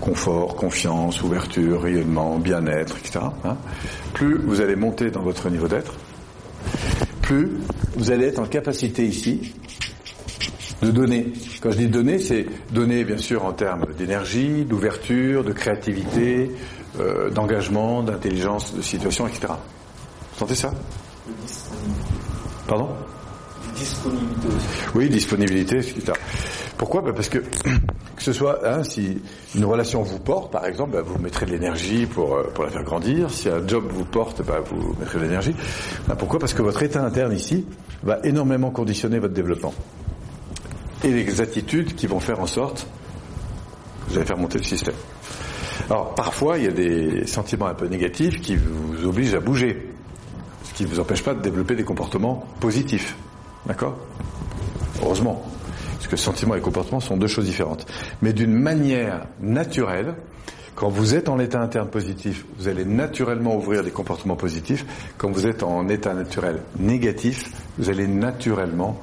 confort, 0.00 0.54
confiance, 0.54 1.20
ouverture, 1.22 1.82
rayonnement, 1.82 2.38
bien-être, 2.38 2.98
etc. 2.98 3.24
hein. 3.44 3.56
plus 4.14 4.38
vous 4.38 4.60
allez 4.60 4.76
monter 4.76 5.10
dans 5.10 5.22
votre 5.22 5.50
niveau 5.50 5.66
d'être, 5.66 5.94
plus 7.20 7.50
vous 7.96 8.12
allez 8.12 8.26
être 8.26 8.38
en 8.38 8.46
capacité 8.46 9.04
ici 9.04 9.56
de 10.82 10.90
donner. 10.90 11.32
Quand 11.60 11.70
je 11.70 11.78
dis 11.78 11.86
donner, 11.88 12.18
c'est 12.18 12.46
donner 12.70 13.04
bien 13.04 13.18
sûr 13.18 13.44
en 13.44 13.52
termes 13.52 13.86
d'énergie, 13.96 14.64
d'ouverture, 14.64 15.44
de 15.44 15.52
créativité, 15.52 16.50
euh, 17.00 17.30
d'engagement, 17.30 18.02
d'intelligence, 18.02 18.74
de 18.74 18.82
situation, 18.82 19.26
etc. 19.26 19.48
Vous 20.32 20.38
sentez 20.38 20.54
ça? 20.54 20.70
De 20.70 21.32
disponibilité. 21.46 22.10
Pardon? 22.66 22.88
Disponibilité 23.74 24.48
aussi. 24.48 24.66
Oui, 24.94 25.08
disponibilité, 25.08 25.76
etc. 25.78 26.12
Pourquoi? 26.76 27.02
Ben 27.02 27.12
Parce 27.14 27.28
que 27.28 27.38
que 28.16 28.22
ce 28.22 28.32
soit, 28.32 28.66
hein, 28.66 28.82
si 28.82 29.18
une 29.54 29.64
relation 29.64 30.02
vous 30.02 30.18
porte, 30.18 30.50
par 30.50 30.64
exemple, 30.66 30.92
ben, 30.92 31.02
vous 31.02 31.18
mettrez 31.18 31.46
de 31.46 31.50
l'énergie 31.50 32.06
pour, 32.06 32.34
euh, 32.34 32.44
pour 32.54 32.64
la 32.64 32.70
faire 32.70 32.82
grandir. 32.82 33.30
Si 33.30 33.48
un 33.48 33.66
job 33.66 33.84
vous 33.90 34.04
porte, 34.04 34.42
ben, 34.42 34.60
vous 34.64 34.94
mettrez 34.98 35.18
de 35.18 35.24
l'énergie. 35.24 35.54
Ben, 36.08 36.16
pourquoi? 36.16 36.38
Parce 36.38 36.54
que 36.54 36.62
votre 36.62 36.82
état 36.82 37.04
interne 37.04 37.32
ici 37.32 37.66
va 38.02 38.18
énormément 38.24 38.70
conditionner 38.70 39.18
votre 39.18 39.34
développement. 39.34 39.74
Et 41.04 41.10
les 41.10 41.40
attitudes 41.40 41.94
qui 41.94 42.06
vont 42.06 42.20
faire 42.20 42.40
en 42.40 42.46
sorte 42.46 42.86
que 44.06 44.10
vous 44.12 44.16
allez 44.18 44.26
faire 44.26 44.38
monter 44.38 44.58
le 44.58 44.64
système. 44.64 44.94
Alors 45.88 46.14
parfois, 46.14 46.58
il 46.58 46.64
y 46.64 46.68
a 46.68 46.72
des 46.72 47.26
sentiments 47.26 47.66
un 47.66 47.74
peu 47.74 47.86
négatifs 47.86 48.40
qui 48.40 48.56
vous 48.56 49.06
obligent 49.06 49.34
à 49.34 49.40
bouger, 49.40 49.88
ce 50.64 50.74
qui 50.74 50.84
ne 50.84 50.88
vous 50.88 51.00
empêche 51.00 51.22
pas 51.22 51.34
de 51.34 51.40
développer 51.40 51.76
des 51.76 51.84
comportements 51.84 52.44
positifs. 52.60 53.16
D'accord? 53.66 53.96
Heureusement. 55.02 55.42
Parce 55.94 56.08
que 56.08 56.16
sentiments 56.16 56.54
et 56.54 56.60
comportements 56.60 57.00
sont 57.00 57.16
deux 57.16 57.26
choses 57.26 57.46
différentes. 57.46 57.86
Mais 58.22 58.32
d'une 58.32 58.52
manière 58.52 59.26
naturelle, 59.40 60.14
quand 60.74 60.88
vous 60.88 61.14
êtes 61.14 61.28
en 61.28 61.38
état 61.38 61.60
interne 61.60 61.88
positif, 61.88 62.44
vous 62.58 62.68
allez 62.68 62.84
naturellement 62.84 63.56
ouvrir 63.56 63.82
des 63.82 63.90
comportements 63.90 64.36
positifs. 64.36 64.84
Quand 65.16 65.30
vous 65.30 65.46
êtes 65.46 65.62
en 65.62 65.88
état 65.88 66.14
naturel 66.14 66.60
négatif, 66.78 67.50
vous 67.78 67.88
allez 67.88 68.06
naturellement 68.06 69.00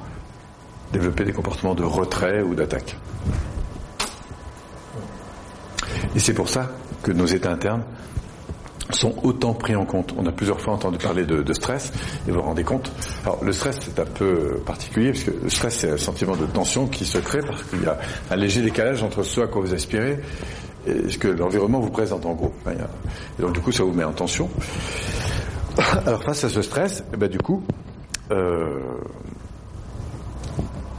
développer 0.93 1.25
des 1.25 1.33
comportements 1.33 1.75
de 1.75 1.83
retrait 1.83 2.41
ou 2.41 2.55
d'attaque. 2.55 2.95
Et 6.15 6.19
c'est 6.19 6.33
pour 6.33 6.47
ça 6.47 6.71
que 7.01 7.11
nos 7.11 7.25
états 7.25 7.51
internes 7.51 7.83
sont 8.91 9.15
autant 9.23 9.53
pris 9.53 9.75
en 9.75 9.85
compte. 9.85 10.13
On 10.17 10.25
a 10.27 10.31
plusieurs 10.31 10.61
fois 10.61 10.73
entendu 10.73 10.99
parler 10.99 11.25
de, 11.25 11.53
stress, 11.53 11.91
et 12.27 12.31
vous 12.31 12.37
vous 12.37 12.43
rendez 12.43 12.63
compte. 12.63 12.91
Alors 13.23 13.43
le 13.43 13.51
stress 13.51 13.79
c'est 13.81 13.99
un 13.99 14.05
peu 14.05 14.61
particulier, 14.65 15.11
parce 15.11 15.23
que 15.23 15.31
le 15.43 15.49
stress 15.49 15.77
c'est 15.77 15.89
un 15.89 15.97
sentiment 15.97 16.35
de 16.35 16.45
tension 16.45 16.87
qui 16.87 17.05
se 17.05 17.17
crée 17.17 17.41
parce 17.41 17.63
qu'il 17.63 17.81
y 17.81 17.87
a 17.87 17.97
un 18.29 18.35
léger 18.35 18.61
décalage 18.61 19.01
entre 19.01 19.23
ce 19.23 19.41
à 19.41 19.47
quoi 19.47 19.61
vous 19.61 19.73
aspirez 19.73 20.19
et 20.85 21.09
ce 21.09 21.17
que 21.17 21.29
l'environnement 21.29 21.79
vous 21.79 21.89
présente 21.89 22.25
en 22.25 22.33
gros. 22.33 22.53
Et 22.67 23.41
donc 23.41 23.53
du 23.53 23.61
coup 23.61 23.71
ça 23.71 23.83
vous 23.83 23.93
met 23.93 24.03
en 24.03 24.13
tension. 24.13 24.49
Alors 26.05 26.23
face 26.23 26.43
à 26.43 26.49
ce 26.49 26.61
stress, 26.61 27.03
eh 27.13 27.17
ben, 27.17 27.29
du 27.29 27.39
coup, 27.39 27.63
euh, 28.31 28.79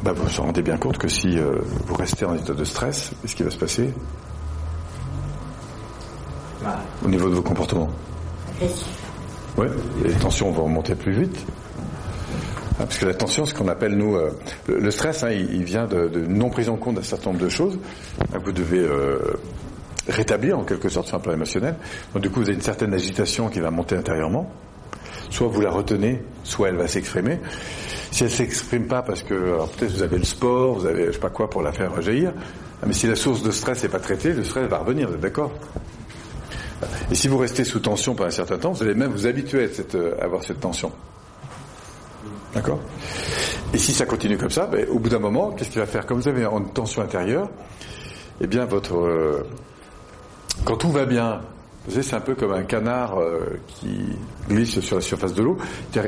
bah, 0.04 0.12
vous 0.12 0.24
vous 0.26 0.42
rendez 0.42 0.62
bien 0.62 0.76
compte 0.76 0.98
que 0.98 1.08
si 1.08 1.38
euh, 1.38 1.52
vous 1.86 1.94
restez 1.94 2.26
en 2.26 2.34
état 2.34 2.52
de 2.52 2.64
stress, 2.64 3.12
qu'est-ce 3.22 3.34
qui 3.34 3.42
va 3.42 3.50
se 3.50 3.56
passer? 3.58 3.90
Mal. 6.62 6.78
au 7.04 7.08
niveau 7.08 7.28
de 7.28 7.34
vos 7.34 7.42
comportements 7.42 7.90
Agressif. 8.56 8.86
Oui, 9.56 9.66
les 10.02 10.12
tensions 10.12 10.50
vont 10.50 10.64
remonter 10.64 10.94
plus 10.94 11.12
vite. 11.12 11.46
Ah, 12.78 12.84
parce 12.86 12.98
que 12.98 13.06
la 13.06 13.14
tension, 13.14 13.46
ce 13.46 13.54
qu'on 13.54 13.68
appelle 13.68 13.96
nous, 13.96 14.16
euh, 14.16 14.30
le, 14.66 14.78
le 14.80 14.90
stress, 14.90 15.22
hein, 15.22 15.30
il, 15.30 15.54
il 15.54 15.64
vient 15.64 15.86
de, 15.86 16.08
de 16.08 16.26
non 16.26 16.50
prise 16.50 16.68
en 16.68 16.76
compte 16.76 16.96
d'un 16.96 17.02
certain 17.02 17.30
nombre 17.30 17.42
de 17.44 17.48
choses 17.48 17.78
que 18.32 18.38
vous 18.38 18.52
devez 18.52 18.80
euh, 18.80 19.18
rétablir 20.08 20.58
en 20.58 20.64
quelque 20.64 20.88
sorte 20.88 21.06
sur 21.06 21.16
un 21.16 21.20
plan 21.20 21.32
émotionnel. 21.32 21.76
Donc 22.12 22.22
du 22.22 22.30
coup, 22.30 22.40
vous 22.40 22.46
avez 22.48 22.54
une 22.54 22.62
certaine 22.62 22.92
agitation 22.92 23.48
qui 23.48 23.60
va 23.60 23.70
monter 23.70 23.96
intérieurement. 23.96 24.50
Soit 25.30 25.48
vous 25.48 25.60
la 25.60 25.70
retenez, 25.70 26.22
soit 26.42 26.68
elle 26.68 26.76
va 26.76 26.88
s'exprimer. 26.88 27.38
Si 28.14 28.22
elle 28.22 28.30
s'exprime 28.30 28.86
pas 28.86 29.02
parce 29.02 29.24
que 29.24 29.34
peut-être 29.76 29.90
vous 29.90 30.02
avez 30.02 30.18
le 30.18 30.24
sport, 30.24 30.74
vous 30.74 30.86
avez 30.86 31.06
je 31.06 31.12
sais 31.14 31.18
pas 31.18 31.30
quoi 31.30 31.50
pour 31.50 31.62
la 31.62 31.72
faire 31.72 31.92
rejaillir, 31.92 32.32
ah, 32.80 32.84
mais 32.86 32.92
si 32.92 33.08
la 33.08 33.16
source 33.16 33.42
de 33.42 33.50
stress 33.50 33.82
n'est 33.82 33.88
pas 33.88 33.98
traitée, 33.98 34.32
le 34.32 34.44
stress 34.44 34.68
va 34.68 34.78
revenir. 34.78 35.08
Vous 35.08 35.16
êtes 35.16 35.20
d'accord? 35.20 35.50
Et 37.10 37.16
si 37.16 37.26
vous 37.26 37.38
restez 37.38 37.64
sous 37.64 37.80
tension 37.80 38.14
pendant 38.14 38.28
un 38.28 38.30
certain 38.30 38.56
temps, 38.56 38.70
vous 38.70 38.84
allez 38.84 38.94
même 38.94 39.10
vous 39.10 39.26
habituer 39.26 39.64
à, 39.64 39.96
euh, 39.96 40.14
avoir 40.20 40.44
cette 40.44 40.60
tension. 40.60 40.92
D'accord? 42.54 42.78
Et 43.72 43.78
si 43.78 43.92
ça 43.92 44.06
continue 44.06 44.38
comme 44.38 44.48
ça, 44.48 44.66
ben, 44.68 44.86
au 44.90 45.00
bout 45.00 45.08
d'un 45.08 45.18
moment, 45.18 45.50
qu'est-ce 45.50 45.70
qu'il 45.70 45.80
va 45.80 45.86
faire? 45.86 46.06
Comme 46.06 46.20
vous 46.20 46.28
avez 46.28 46.44
une 46.44 46.70
tension 46.72 47.02
intérieure, 47.02 47.50
eh 48.40 48.46
bien, 48.46 48.64
votre, 48.64 48.94
euh, 48.96 49.44
quand 50.64 50.76
tout 50.76 50.92
va 50.92 51.04
bien, 51.04 51.40
vous 51.86 51.90
savez, 51.90 52.02
c'est 52.02 52.16
un 52.16 52.20
peu 52.20 52.34
comme 52.34 52.52
un 52.52 52.62
canard 52.62 53.18
euh, 53.20 53.58
qui 53.68 54.00
glisse 54.48 54.80
sur 54.80 54.96
la 54.96 55.02
surface 55.02 55.34
de 55.34 55.42
l'eau. 55.42 55.58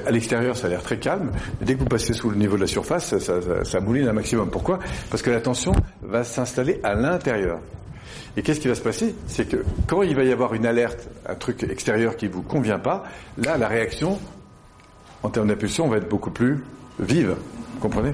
À 0.06 0.10
l'extérieur, 0.10 0.56
ça 0.56 0.66
a 0.66 0.70
l'air 0.70 0.82
très 0.82 0.98
calme, 0.98 1.30
dès 1.60 1.74
que 1.74 1.80
vous 1.80 1.86
passez 1.86 2.12
sous 2.14 2.30
le 2.30 2.36
niveau 2.36 2.56
de 2.56 2.62
la 2.62 2.66
surface, 2.66 3.06
ça, 3.06 3.20
ça, 3.20 3.40
ça- 3.42 3.64
ça 3.64 3.80
mouline 3.80 4.08
un 4.08 4.12
maximum. 4.12 4.50
Pourquoi? 4.50 4.78
Parce 5.10 5.22
que 5.22 5.30
la 5.30 5.40
tension 5.40 5.72
va 6.02 6.24
s'installer 6.24 6.80
à 6.82 6.94
l'intérieur. 6.94 7.58
Et 8.38 8.42
qu'est-ce 8.42 8.60
qui 8.60 8.68
va 8.68 8.74
se 8.74 8.82
passer? 8.82 9.14
C'est 9.26 9.48
que 9.48 9.64
quand 9.86 10.02
il 10.02 10.14
va 10.14 10.22
y 10.24 10.32
avoir 10.32 10.52
une 10.54 10.66
alerte, 10.66 11.08
un 11.26 11.34
truc 11.34 11.62
extérieur 11.62 12.16
qui 12.16 12.28
vous 12.28 12.42
convient 12.42 12.78
pas, 12.78 13.04
là, 13.38 13.56
la 13.56 13.68
réaction, 13.68 14.18
en 15.22 15.30
termes 15.30 15.48
d'impulsion, 15.48 15.88
va 15.88 15.96
être 15.98 16.08
beaucoup 16.08 16.30
plus 16.30 16.62
vive. 16.98 17.34
Vous 17.74 17.80
comprenez? 17.80 18.12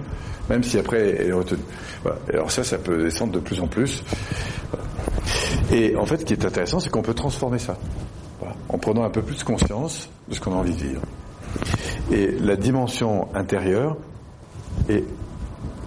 Même 0.51 0.63
si 0.65 0.79
après 0.79 1.11
elle 1.21 1.29
est 1.29 1.33
retenue. 1.33 1.63
Voilà. 2.03 2.19
Alors 2.33 2.51
ça, 2.51 2.65
ça 2.65 2.79
peut 2.79 3.03
descendre 3.05 3.33
de 3.33 3.39
plus 3.41 3.61
en 3.61 3.67
plus. 3.69 4.03
Voilà. 4.71 4.87
Et 5.73 5.97
en 5.97 6.05
fait, 6.05 6.19
ce 6.19 6.25
qui 6.25 6.35
est 6.35 6.45
intéressant, 6.45 6.79
c'est 6.79 6.91
qu'on 6.91 7.03
peut 7.03 7.15
transformer 7.15 7.59
ça. 7.59 7.77
En 8.69 8.79
prenant 8.79 9.05
un 9.05 9.11
peu 9.11 9.23
plus 9.23 9.43
conscience 9.43 10.09
de 10.29 10.35
ce 10.35 10.41
qu'on 10.41 10.53
a 10.53 10.57
envie 10.57 10.75
de 10.75 10.83
vivre. 10.83 11.03
Et 12.11 12.33
la 12.41 12.57
dimension 12.57 13.29
intérieure 13.35 13.97
est 14.89 15.05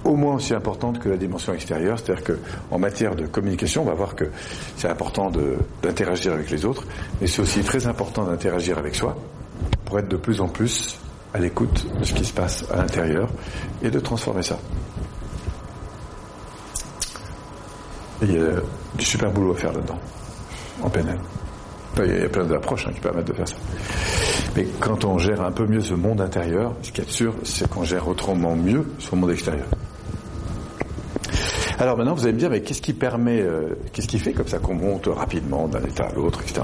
au 0.03 0.15
moins 0.15 0.35
aussi 0.35 0.53
importante 0.53 0.99
que 0.99 1.09
la 1.09 1.17
dimension 1.17 1.53
extérieure, 1.53 1.99
c'est-à-dire 1.99 2.23
que 2.23 2.39
en 2.71 2.79
matière 2.79 3.15
de 3.15 3.25
communication, 3.25 3.81
on 3.81 3.85
va 3.85 3.93
voir 3.93 4.15
que 4.15 4.25
c'est 4.77 4.87
important 4.87 5.31
d'interagir 5.81 6.33
avec 6.33 6.49
les 6.51 6.65
autres, 6.65 6.83
mais 7.19 7.27
c'est 7.27 7.41
aussi 7.41 7.61
très 7.61 7.87
important 7.87 8.23
d'interagir 8.25 8.77
avec 8.77 8.95
soi 8.95 9.15
pour 9.85 9.99
être 9.99 10.07
de 10.07 10.17
plus 10.17 10.41
en 10.41 10.47
plus 10.47 10.99
à 11.33 11.39
l'écoute 11.39 11.85
de 11.99 12.03
ce 12.03 12.13
qui 12.13 12.25
se 12.25 12.33
passe 12.33 12.65
à 12.71 12.77
l'intérieur 12.77 13.29
et 13.81 13.89
de 13.89 13.99
transformer 13.99 14.43
ça. 14.43 14.59
A 18.21 18.25
du 18.97 19.05
super 19.05 19.31
boulot 19.31 19.51
à 19.53 19.55
faire 19.55 19.73
là-dedans, 19.73 19.99
en 20.81 20.89
PNL. 20.89 21.17
Il 21.97 22.05
y 22.07 22.11
a- 22.11 22.19
y 22.19 22.25
a 22.25 22.29
plein 22.29 22.43
d'approches 22.45 22.87
hein, 22.87 22.91
qui 22.93 22.99
permettent 22.99 23.27
de 23.27 23.33
faire 23.33 23.47
ça. 23.47 23.55
Mais 24.55 24.65
quand 24.79 25.05
on 25.05 25.17
gère 25.17 25.41
un 25.41 25.51
peu 25.51 25.65
mieux 25.65 25.81
ce 25.81 25.93
monde 25.93 26.19
intérieur, 26.21 26.73
ce 26.81 26.91
qui 26.91 27.01
est 27.01 27.09
sûr, 27.09 27.33
c'est 27.43 27.69
qu'on 27.69 27.83
gère 27.83 28.07
autrement 28.07 28.55
mieux 28.55 28.85
son 28.99 29.15
monde 29.15 29.31
extérieur. 29.31 29.67
Alors 31.77 31.97
maintenant, 31.97 32.13
vous 32.13 32.23
allez 32.23 32.33
me 32.33 32.39
dire, 32.39 32.49
mais 32.49 32.61
qu'est-ce 32.61 32.81
qui 32.81 32.93
permet, 32.93 33.41
euh, 33.41 33.75
qu'est-ce 33.91 34.07
qui 34.07 34.19
fait 34.19 34.31
comme 34.33 34.47
ça 34.47 34.59
qu'on 34.59 34.75
monte 34.75 35.07
rapidement 35.07 35.67
d'un 35.67 35.81
état 35.83 36.05
à 36.05 36.13
l'autre, 36.13 36.41
etc. 36.41 36.61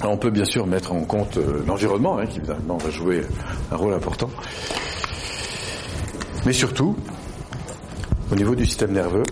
Alors, 0.00 0.12
on 0.14 0.16
peut 0.16 0.30
bien 0.30 0.44
sûr 0.44 0.66
mettre 0.66 0.92
en 0.92 1.02
compte 1.04 1.36
euh, 1.36 1.62
l'environnement, 1.66 2.18
hein, 2.18 2.26
qui 2.26 2.38
évidemment 2.38 2.76
va 2.78 2.90
jouer 2.90 3.22
un 3.70 3.76
rôle 3.76 3.94
important. 3.94 4.28
Mais 6.44 6.52
surtout, 6.52 6.96
au 8.32 8.34
niveau 8.34 8.56
du 8.56 8.66
système 8.66 8.90
nerveux, 8.92 9.22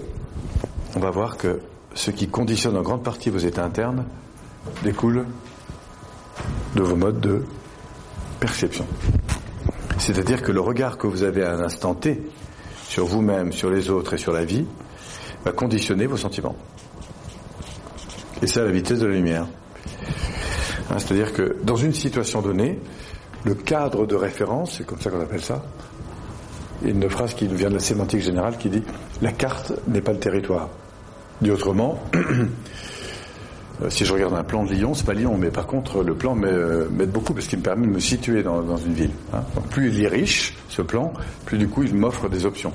on 0.94 1.00
va 1.00 1.10
voir 1.10 1.36
que 1.36 1.60
ce 2.00 2.10
qui 2.10 2.28
conditionne 2.28 2.78
en 2.78 2.82
grande 2.82 3.02
partie 3.02 3.28
vos 3.28 3.38
états 3.38 3.62
internes 3.62 4.06
découle 4.82 5.26
de 6.74 6.82
vos 6.82 6.96
modes 6.96 7.20
de 7.20 7.42
perception. 8.40 8.86
C'est-à-dire 9.98 10.40
que 10.42 10.50
le 10.50 10.62
regard 10.62 10.96
que 10.96 11.06
vous 11.06 11.24
avez 11.24 11.44
à 11.44 11.52
un 11.52 11.60
instant 11.60 11.94
T 11.94 12.22
sur 12.88 13.04
vous-même, 13.04 13.52
sur 13.52 13.68
les 13.70 13.90
autres 13.90 14.14
et 14.14 14.18
sur 14.18 14.32
la 14.32 14.46
vie 14.46 14.64
va 15.44 15.52
conditionner 15.52 16.06
vos 16.06 16.16
sentiments. 16.16 16.56
Et 18.40 18.46
c'est 18.46 18.60
à 18.60 18.64
la 18.64 18.72
vitesse 18.72 19.00
de 19.00 19.06
la 19.06 19.14
lumière. 19.14 19.46
Hein, 20.88 20.96
C'est-à-dire 20.96 21.34
que 21.34 21.58
dans 21.64 21.76
une 21.76 21.92
situation 21.92 22.40
donnée, 22.40 22.78
le 23.44 23.54
cadre 23.54 24.06
de 24.06 24.14
référence, 24.14 24.76
c'est 24.78 24.86
comme 24.86 25.02
ça 25.02 25.10
qu'on 25.10 25.20
appelle 25.20 25.42
ça, 25.42 25.62
il 26.82 26.92
une 26.92 27.10
phrase 27.10 27.34
qui 27.34 27.46
vient 27.46 27.68
de 27.68 27.74
la 27.74 27.80
sémantique 27.80 28.22
générale 28.22 28.56
qui 28.56 28.70
dit 28.70 28.82
la 29.20 29.32
carte 29.32 29.74
n'est 29.86 30.00
pas 30.00 30.12
le 30.12 30.18
territoire. 30.18 30.70
Dit 31.40 31.50
autrement, 31.50 31.98
euh, 32.14 33.88
si 33.88 34.04
je 34.04 34.12
regarde 34.12 34.34
un 34.34 34.44
plan 34.44 34.64
de 34.64 34.72
Lyon, 34.72 34.92
c'est 34.92 35.06
pas 35.06 35.14
Lyon, 35.14 35.36
mais 35.38 35.50
par 35.50 35.66
contre 35.66 36.02
le 36.02 36.14
plan 36.14 36.34
m'aide 36.34 36.90
m'aide 36.90 37.10
beaucoup 37.10 37.32
parce 37.32 37.46
qu'il 37.46 37.58
me 37.58 37.64
permet 37.64 37.86
de 37.86 37.92
me 37.92 37.98
situer 37.98 38.42
dans, 38.42 38.76
une 38.76 38.92
ville. 38.92 39.12
hein. 39.32 39.42
Donc 39.54 39.66
plus 39.68 39.88
il 39.88 40.04
est 40.04 40.08
riche, 40.08 40.54
ce 40.68 40.82
plan, 40.82 41.14
plus 41.46 41.56
du 41.56 41.66
coup 41.66 41.82
il 41.82 41.94
m'offre 41.94 42.28
des 42.28 42.44
options. 42.44 42.72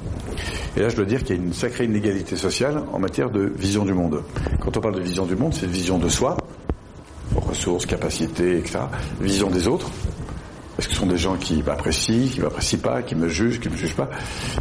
Et 0.76 0.80
là 0.80 0.90
je 0.90 0.96
dois 0.96 1.06
dire 1.06 1.24
qu'il 1.24 1.36
y 1.36 1.40
a 1.40 1.42
une 1.44 1.54
sacrée 1.54 1.86
inégalité 1.86 2.36
sociale 2.36 2.82
en 2.92 2.98
matière 2.98 3.30
de 3.30 3.54
vision 3.56 3.86
du 3.86 3.94
monde. 3.94 4.24
Quand 4.60 4.76
on 4.76 4.82
parle 4.82 4.96
de 4.96 5.02
vision 5.02 5.26
du 5.28 5.36
monde, 5.36 5.54
c'est 5.54 5.68
vision 5.68 6.00
de 6.00 6.10
soi, 6.10 6.36
ressources, 7.36 7.86
capacités, 7.86 8.58
etc. 8.58 8.80
Vision 9.22 9.52
des 9.52 9.68
autres, 9.68 9.92
Est-ce 10.78 10.88
que 10.88 10.94
ce 10.94 11.00
sont 11.00 11.06
des 11.06 11.18
gens 11.18 11.38
qui 11.38 11.64
m'apprécient, 11.64 12.28
qui 12.28 12.42
m'apprécient 12.42 12.80
pas, 12.80 13.02
qui 13.02 13.16
me 13.16 13.30
jugent, 13.30 13.60
qui 13.60 13.70
me 13.70 13.78
jugent 13.78 13.96
pas? 13.96 14.10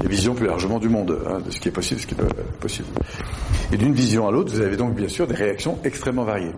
Et 0.05 0.09
vision 0.09 0.35
plus 0.35 0.47
largement 0.47 0.79
du 0.79 0.89
monde, 0.89 1.19
hein, 1.27 1.41
de 1.45 1.51
ce 1.51 1.59
qui 1.59 1.69
est 1.69 1.73
possible, 1.73 2.01
ce 2.01 2.07
qui 2.07 2.15
n'est 2.15 2.23
pas 2.23 2.35
possible. 2.61 2.89
Et 3.73 3.77
d'une 3.77 3.95
vision 3.95 4.29
à 4.29 4.31
l'autre, 4.31 4.53
vous 4.53 4.61
avez 4.61 4.77
donc 4.77 4.95
bien 4.95 5.09
sûr 5.09 5.27
des 5.27 5.35
réactions 5.35 5.79
extrêmement 5.83 6.25
variées. 6.25 6.55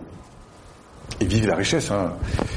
Et 1.19 1.25
vive 1.25 1.47
la 1.47 1.55
richesse. 1.55 1.89
Hein. 1.89 2.13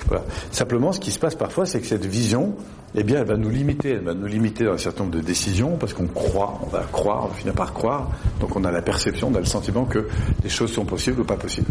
Voilà. 0.08 0.24
Simplement, 0.50 0.92
ce 0.92 1.00
qui 1.00 1.10
se 1.10 1.18
passe 1.18 1.34
parfois, 1.34 1.64
c'est 1.64 1.80
que 1.80 1.86
cette 1.86 2.04
vision, 2.04 2.54
eh 2.94 3.02
bien, 3.02 3.20
elle 3.20 3.26
va 3.26 3.38
nous 3.38 3.48
limiter. 3.48 3.92
Elle 3.92 4.04
va 4.04 4.12
nous 4.12 4.26
limiter 4.26 4.64
dans 4.64 4.74
un 4.74 4.78
certain 4.78 5.04
nombre 5.04 5.16
de 5.16 5.22
décisions 5.22 5.76
parce 5.78 5.94
qu'on 5.94 6.06
croit, 6.06 6.60
on 6.62 6.66
va 6.66 6.80
croire, 6.92 7.28
on 7.30 7.32
finit 7.32 7.54
par 7.54 7.72
croire. 7.72 8.10
Donc, 8.38 8.54
on 8.56 8.64
a 8.64 8.70
la 8.70 8.82
perception, 8.82 9.28
on 9.28 9.34
a 9.34 9.38
le 9.38 9.46
sentiment 9.46 9.86
que 9.86 10.06
les 10.42 10.50
choses 10.50 10.72
sont 10.72 10.84
possibles 10.84 11.20
ou 11.20 11.24
pas 11.24 11.36
possibles. 11.36 11.70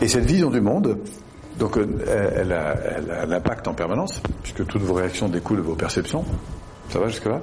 Et 0.00 0.08
cette 0.08 0.24
vision 0.24 0.50
du 0.50 0.60
monde, 0.60 0.98
donc, 1.58 1.76
euh, 1.76 1.86
elle 2.36 2.52
a, 2.52 2.74
elle 2.96 3.10
a 3.10 3.26
l'impact 3.26 3.68
en 3.68 3.74
permanence, 3.74 4.20
puisque 4.42 4.66
toutes 4.66 4.82
vos 4.82 4.94
réactions 4.94 5.28
découlent 5.28 5.58
de 5.58 5.62
vos 5.62 5.76
perceptions. 5.76 6.24
Ça 6.88 6.98
va 6.98 7.08
jusque-là? 7.08 7.40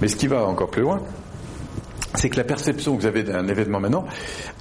Mais 0.00 0.08
ce 0.08 0.16
qui 0.16 0.26
va 0.26 0.44
encore 0.44 0.70
plus 0.70 0.82
loin, 0.82 1.00
c'est 2.14 2.28
que 2.28 2.36
la 2.36 2.44
perception 2.44 2.96
que 2.96 3.02
vous 3.02 3.06
avez 3.06 3.22
d'un 3.22 3.46
événement 3.46 3.80
maintenant, 3.80 4.04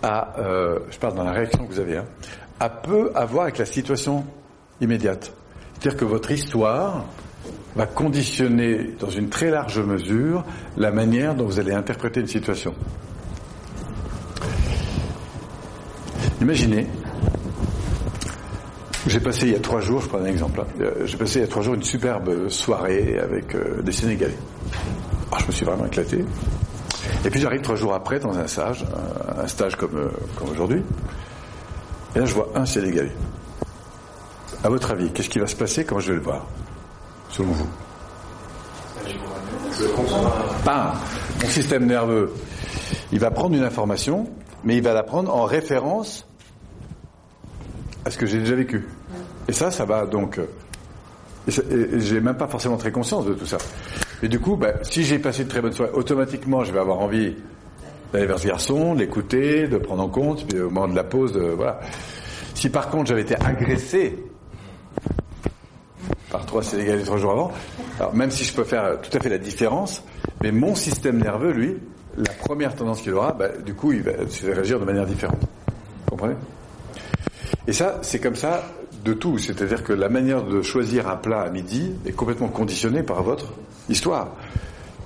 a, 0.03 0.39
euh, 0.39 0.79
je 0.91 0.99
parle 0.99 1.15
dans 1.15 1.23
la 1.23 1.31
réaction 1.31 1.65
que 1.65 1.73
vous 1.73 1.79
avez, 1.79 1.97
hein, 1.97 2.05
a 2.59 2.69
peu 2.69 3.11
à 3.15 3.25
voir 3.25 3.43
avec 3.43 3.57
la 3.57 3.65
situation 3.65 4.25
immédiate. 4.79 5.33
C'est-à-dire 5.73 5.99
que 5.99 6.05
votre 6.05 6.29
histoire 6.29 7.05
va 7.75 7.85
conditionner 7.87 8.95
dans 8.99 9.09
une 9.09 9.29
très 9.29 9.49
large 9.49 9.79
mesure 9.79 10.43
la 10.77 10.91
manière 10.91 11.35
dont 11.35 11.45
vous 11.45 11.59
allez 11.59 11.73
interpréter 11.73 12.19
une 12.19 12.27
situation. 12.27 12.75
Imaginez 16.41 16.87
j'ai 19.07 19.19
passé 19.19 19.47
il 19.47 19.53
y 19.53 19.55
a 19.55 19.59
trois 19.59 19.79
jours, 19.79 20.01
je 20.01 20.07
prends 20.09 20.17
un 20.19 20.25
exemple, 20.25 20.61
hein. 20.61 20.67
euh, 20.81 21.05
j'ai 21.05 21.17
passé 21.17 21.39
il 21.39 21.41
y 21.43 21.45
a 21.45 21.47
trois 21.47 21.61
jours 21.61 21.73
une 21.75 21.83
superbe 21.83 22.49
soirée 22.49 23.17
avec 23.19 23.55
euh, 23.55 23.81
des 23.81 23.91
Sénégalais. 23.91 24.37
Ah, 25.31 25.37
je 25.39 25.47
me 25.47 25.51
suis 25.51 25.65
vraiment 25.65 25.85
éclaté. 25.85 26.25
Et 27.23 27.29
puis 27.29 27.39
j'arrive 27.39 27.61
trois 27.61 27.75
jours 27.75 27.93
après 27.93 28.19
dans 28.19 28.37
un 28.37 28.47
stage, 28.47 28.85
un, 29.37 29.47
stage 29.47 29.75
comme, 29.75 29.95
euh, 29.95 30.09
comme 30.35 30.49
aujourd'hui, 30.49 30.83
et 32.15 32.19
là 32.19 32.25
je 32.25 32.33
vois 32.33 32.49
un 32.55 32.65
Sénégalais. 32.65 33.15
À 34.63 34.69
votre 34.69 34.91
avis, 34.91 35.11
qu'est-ce 35.11 35.29
qui 35.29 35.39
va 35.39 35.47
se 35.47 35.55
passer? 35.55 35.85
Quand 35.85 35.99
je 35.99 36.09
vais 36.09 36.17
le 36.17 36.23
voir, 36.23 36.45
selon 37.29 37.51
vous? 37.51 37.69
Pas 40.65 40.93
mon 41.41 41.47
système 41.47 41.85
nerveux, 41.85 42.33
il 43.13 43.19
va 43.19 43.31
prendre 43.31 43.55
une 43.55 43.63
information, 43.63 44.27
mais 44.65 44.75
il 44.75 44.83
va 44.83 44.93
la 44.93 45.03
prendre 45.03 45.33
en 45.33 45.45
référence 45.45 46.28
à 48.09 48.11
ce 48.11 48.17
que 48.17 48.25
j'ai 48.25 48.39
déjà 48.39 48.55
vécu. 48.55 48.87
Et 49.47 49.53
ça, 49.53 49.69
ça 49.69 49.85
va 49.85 50.05
donc. 50.07 50.39
Euh, 50.39 50.45
et 51.47 51.99
j'ai 51.99 52.19
même 52.19 52.37
pas 52.37 52.47
forcément 52.47 52.77
très 52.77 52.91
conscience 52.91 53.25
de 53.25 53.33
tout 53.33 53.45
ça. 53.45 53.57
Et 54.23 54.27
du 54.27 54.39
coup, 54.39 54.55
bah, 54.55 54.73
si 54.81 55.03
j'ai 55.03 55.19
passé 55.19 55.43
une 55.43 55.47
très 55.47 55.61
bonne 55.61 55.71
soirée, 55.73 55.91
automatiquement, 55.93 56.63
je 56.63 56.71
vais 56.71 56.79
avoir 56.79 56.99
envie 56.99 57.35
d'aller 58.11 58.25
vers 58.25 58.39
ce 58.39 58.47
garçon, 58.47 58.95
l'écouter, 58.95 59.67
de 59.67 59.77
prendre 59.77 60.03
en 60.03 60.09
compte, 60.09 60.47
puis 60.47 60.59
au 60.59 60.71
moment 60.71 60.87
de 60.87 60.95
la 60.95 61.03
pause, 61.03 61.37
euh, 61.37 61.53
voilà. 61.55 61.79
Si 62.55 62.69
par 62.69 62.89
contre 62.89 63.07
j'avais 63.09 63.21
été 63.21 63.35
agressé 63.35 64.17
par 66.31 66.45
trois 66.45 66.63
Sénégalais 66.63 67.03
trois 67.03 67.17
jours 67.17 67.31
avant, 67.31 67.51
alors 67.99 68.13
même 68.15 68.31
si 68.31 68.43
je 68.43 68.53
peux 68.53 68.63
faire 68.63 68.99
tout 69.01 69.15
à 69.15 69.21
fait 69.21 69.29
la 69.29 69.37
différence, 69.37 70.03
mais 70.41 70.51
mon 70.51 70.73
système 70.75 71.19
nerveux, 71.19 71.51
lui, 71.51 71.77
la 72.17 72.33
première 72.33 72.75
tendance 72.75 73.01
qu'il 73.01 73.13
aura, 73.13 73.33
bah, 73.33 73.49
du 73.63 73.75
coup, 73.75 73.91
il 73.91 74.01
va 74.01 74.11
réagir 74.43 74.79
de 74.79 74.85
manière 74.85 75.05
différente. 75.05 75.41
Vous 76.05 76.11
comprenez? 76.11 76.35
Et 77.69 77.71
ça, 77.71 77.99
c'est 78.01 78.17
comme 78.17 78.35
ça 78.35 78.63
de 79.05 79.13
tout. 79.13 79.37
C'est-à-dire 79.37 79.83
que 79.83 79.93
la 79.93 80.09
manière 80.09 80.43
de 80.43 80.63
choisir 80.63 81.07
un 81.07 81.17
plat 81.17 81.41
à 81.41 81.51
midi 81.51 81.91
est 82.03 82.13
complètement 82.13 82.47
conditionnée 82.47 83.03
par 83.03 83.21
votre 83.21 83.53
histoire. 83.89 84.29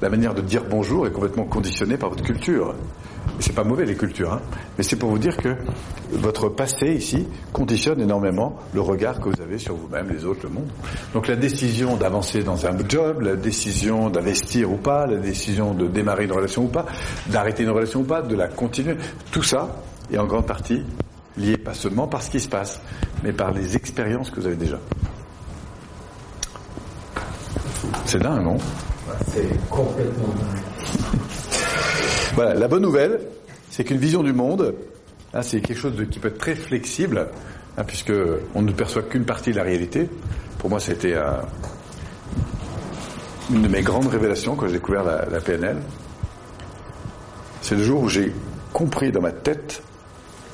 La 0.02 0.10
manière 0.10 0.34
de 0.34 0.40
dire 0.40 0.64
bonjour 0.70 1.06
est 1.06 1.12
complètement 1.12 1.44
conditionnée 1.44 1.98
par 1.98 2.10
votre 2.10 2.24
culture. 2.24 2.74
C'est 3.40 3.54
pas 3.54 3.66
mauvais 3.66 3.84
les 3.84 3.96
cultures, 3.96 4.32
hein. 4.32 4.42
mais 4.78 4.84
c'est 4.86 4.96
pour 4.96 5.10
vous 5.10 5.18
dire 5.18 5.36
que 5.36 5.58
votre 6.14 6.48
passé 6.48 6.94
ici 6.94 7.28
conditionne 7.52 8.00
énormément 8.00 8.58
le 8.74 8.80
regard 8.80 9.20
que 9.20 9.28
vous 9.28 9.42
avez 9.42 9.58
sur 9.58 9.76
vous-même, 9.76 10.08
les 10.10 10.24
autres, 10.24 10.44
le 10.44 10.50
monde. 10.50 10.72
Donc 11.14 11.28
la 11.28 11.36
décision 11.36 11.98
d'avancer 11.98 12.44
dans 12.44 12.66
un 12.66 12.78
job, 12.88 13.24
la 13.24 13.36
décision 13.36 14.10
d'investir 14.10 14.72
ou 14.72 14.78
pas, 14.78 15.06
la 15.06 15.18
décision 15.18 15.74
de 15.74 15.88
démarrer 15.88 16.24
une 16.24 16.32
relation 16.32 16.64
ou 16.64 16.70
pas, 16.70 16.86
d'arrêter 17.28 17.64
une 17.64 17.72
relation 17.72 18.00
ou 18.02 18.06
pas, 18.06 18.22
de 18.22 18.38
la 18.38 18.48
continuer, 18.48 18.96
tout 19.34 19.44
ça 19.44 19.84
est 20.10 20.18
en 20.18 20.28
grande 20.28 20.48
partie 20.48 20.82
lié 21.38 21.58
pas 21.58 21.74
seulement 21.74 22.08
par 22.08 22.22
ce 22.22 22.30
qui 22.30 22.40
se 22.40 22.48
passe, 22.48 22.80
mais 23.24 23.34
par 23.34 23.52
les 23.52 23.76
expériences 23.76 24.30
que 24.30 24.40
vous 24.40 24.48
avez 24.48 24.56
déjà. 24.56 24.80
C'est 28.06 28.20
dingue, 28.20 28.44
non? 28.44 28.58
C'est 29.28 29.70
complètement 29.70 30.28
dingue. 30.28 30.62
Voilà, 32.36 32.56
la 32.56 32.68
bonne 32.68 32.82
nouvelle, 32.82 33.20
c'est 33.70 33.84
qu'une 33.84 34.00
vision 34.00 34.24
du 34.24 34.34
monde, 34.34 34.74
hein, 35.36 35.44
c'est 35.44 35.62
quelque 35.62 35.78
chose 35.78 35.96
de, 35.96 36.04
qui 36.04 36.18
peut 36.18 36.30
être 36.30 36.40
très 36.40 36.56
flexible, 36.56 37.28
hein, 37.78 37.84
puisque 37.86 38.14
on 38.56 38.64
ne 38.64 38.72
perçoit 38.72 39.04
qu'une 39.04 39.26
partie 39.26 39.52
de 39.52 39.58
la 39.58 39.64
réalité. 39.64 40.10
Pour 40.58 40.72
moi, 40.72 40.80
c'était 40.80 41.14
une 43.52 43.62
de 43.62 43.68
mes 43.68 43.84
grandes 43.84 44.08
révélations 44.08 44.56
quand 44.56 44.66
j'ai 44.66 44.74
découvert 44.74 45.04
la, 45.04 45.26
la 45.26 45.40
PNL. 45.42 45.78
C'est 47.62 47.76
le 47.76 47.84
jour 47.84 48.02
où 48.02 48.10
j'ai 48.10 48.34
compris 48.74 49.12
dans 49.12 49.22
ma 49.22 49.32
tête 49.32 49.84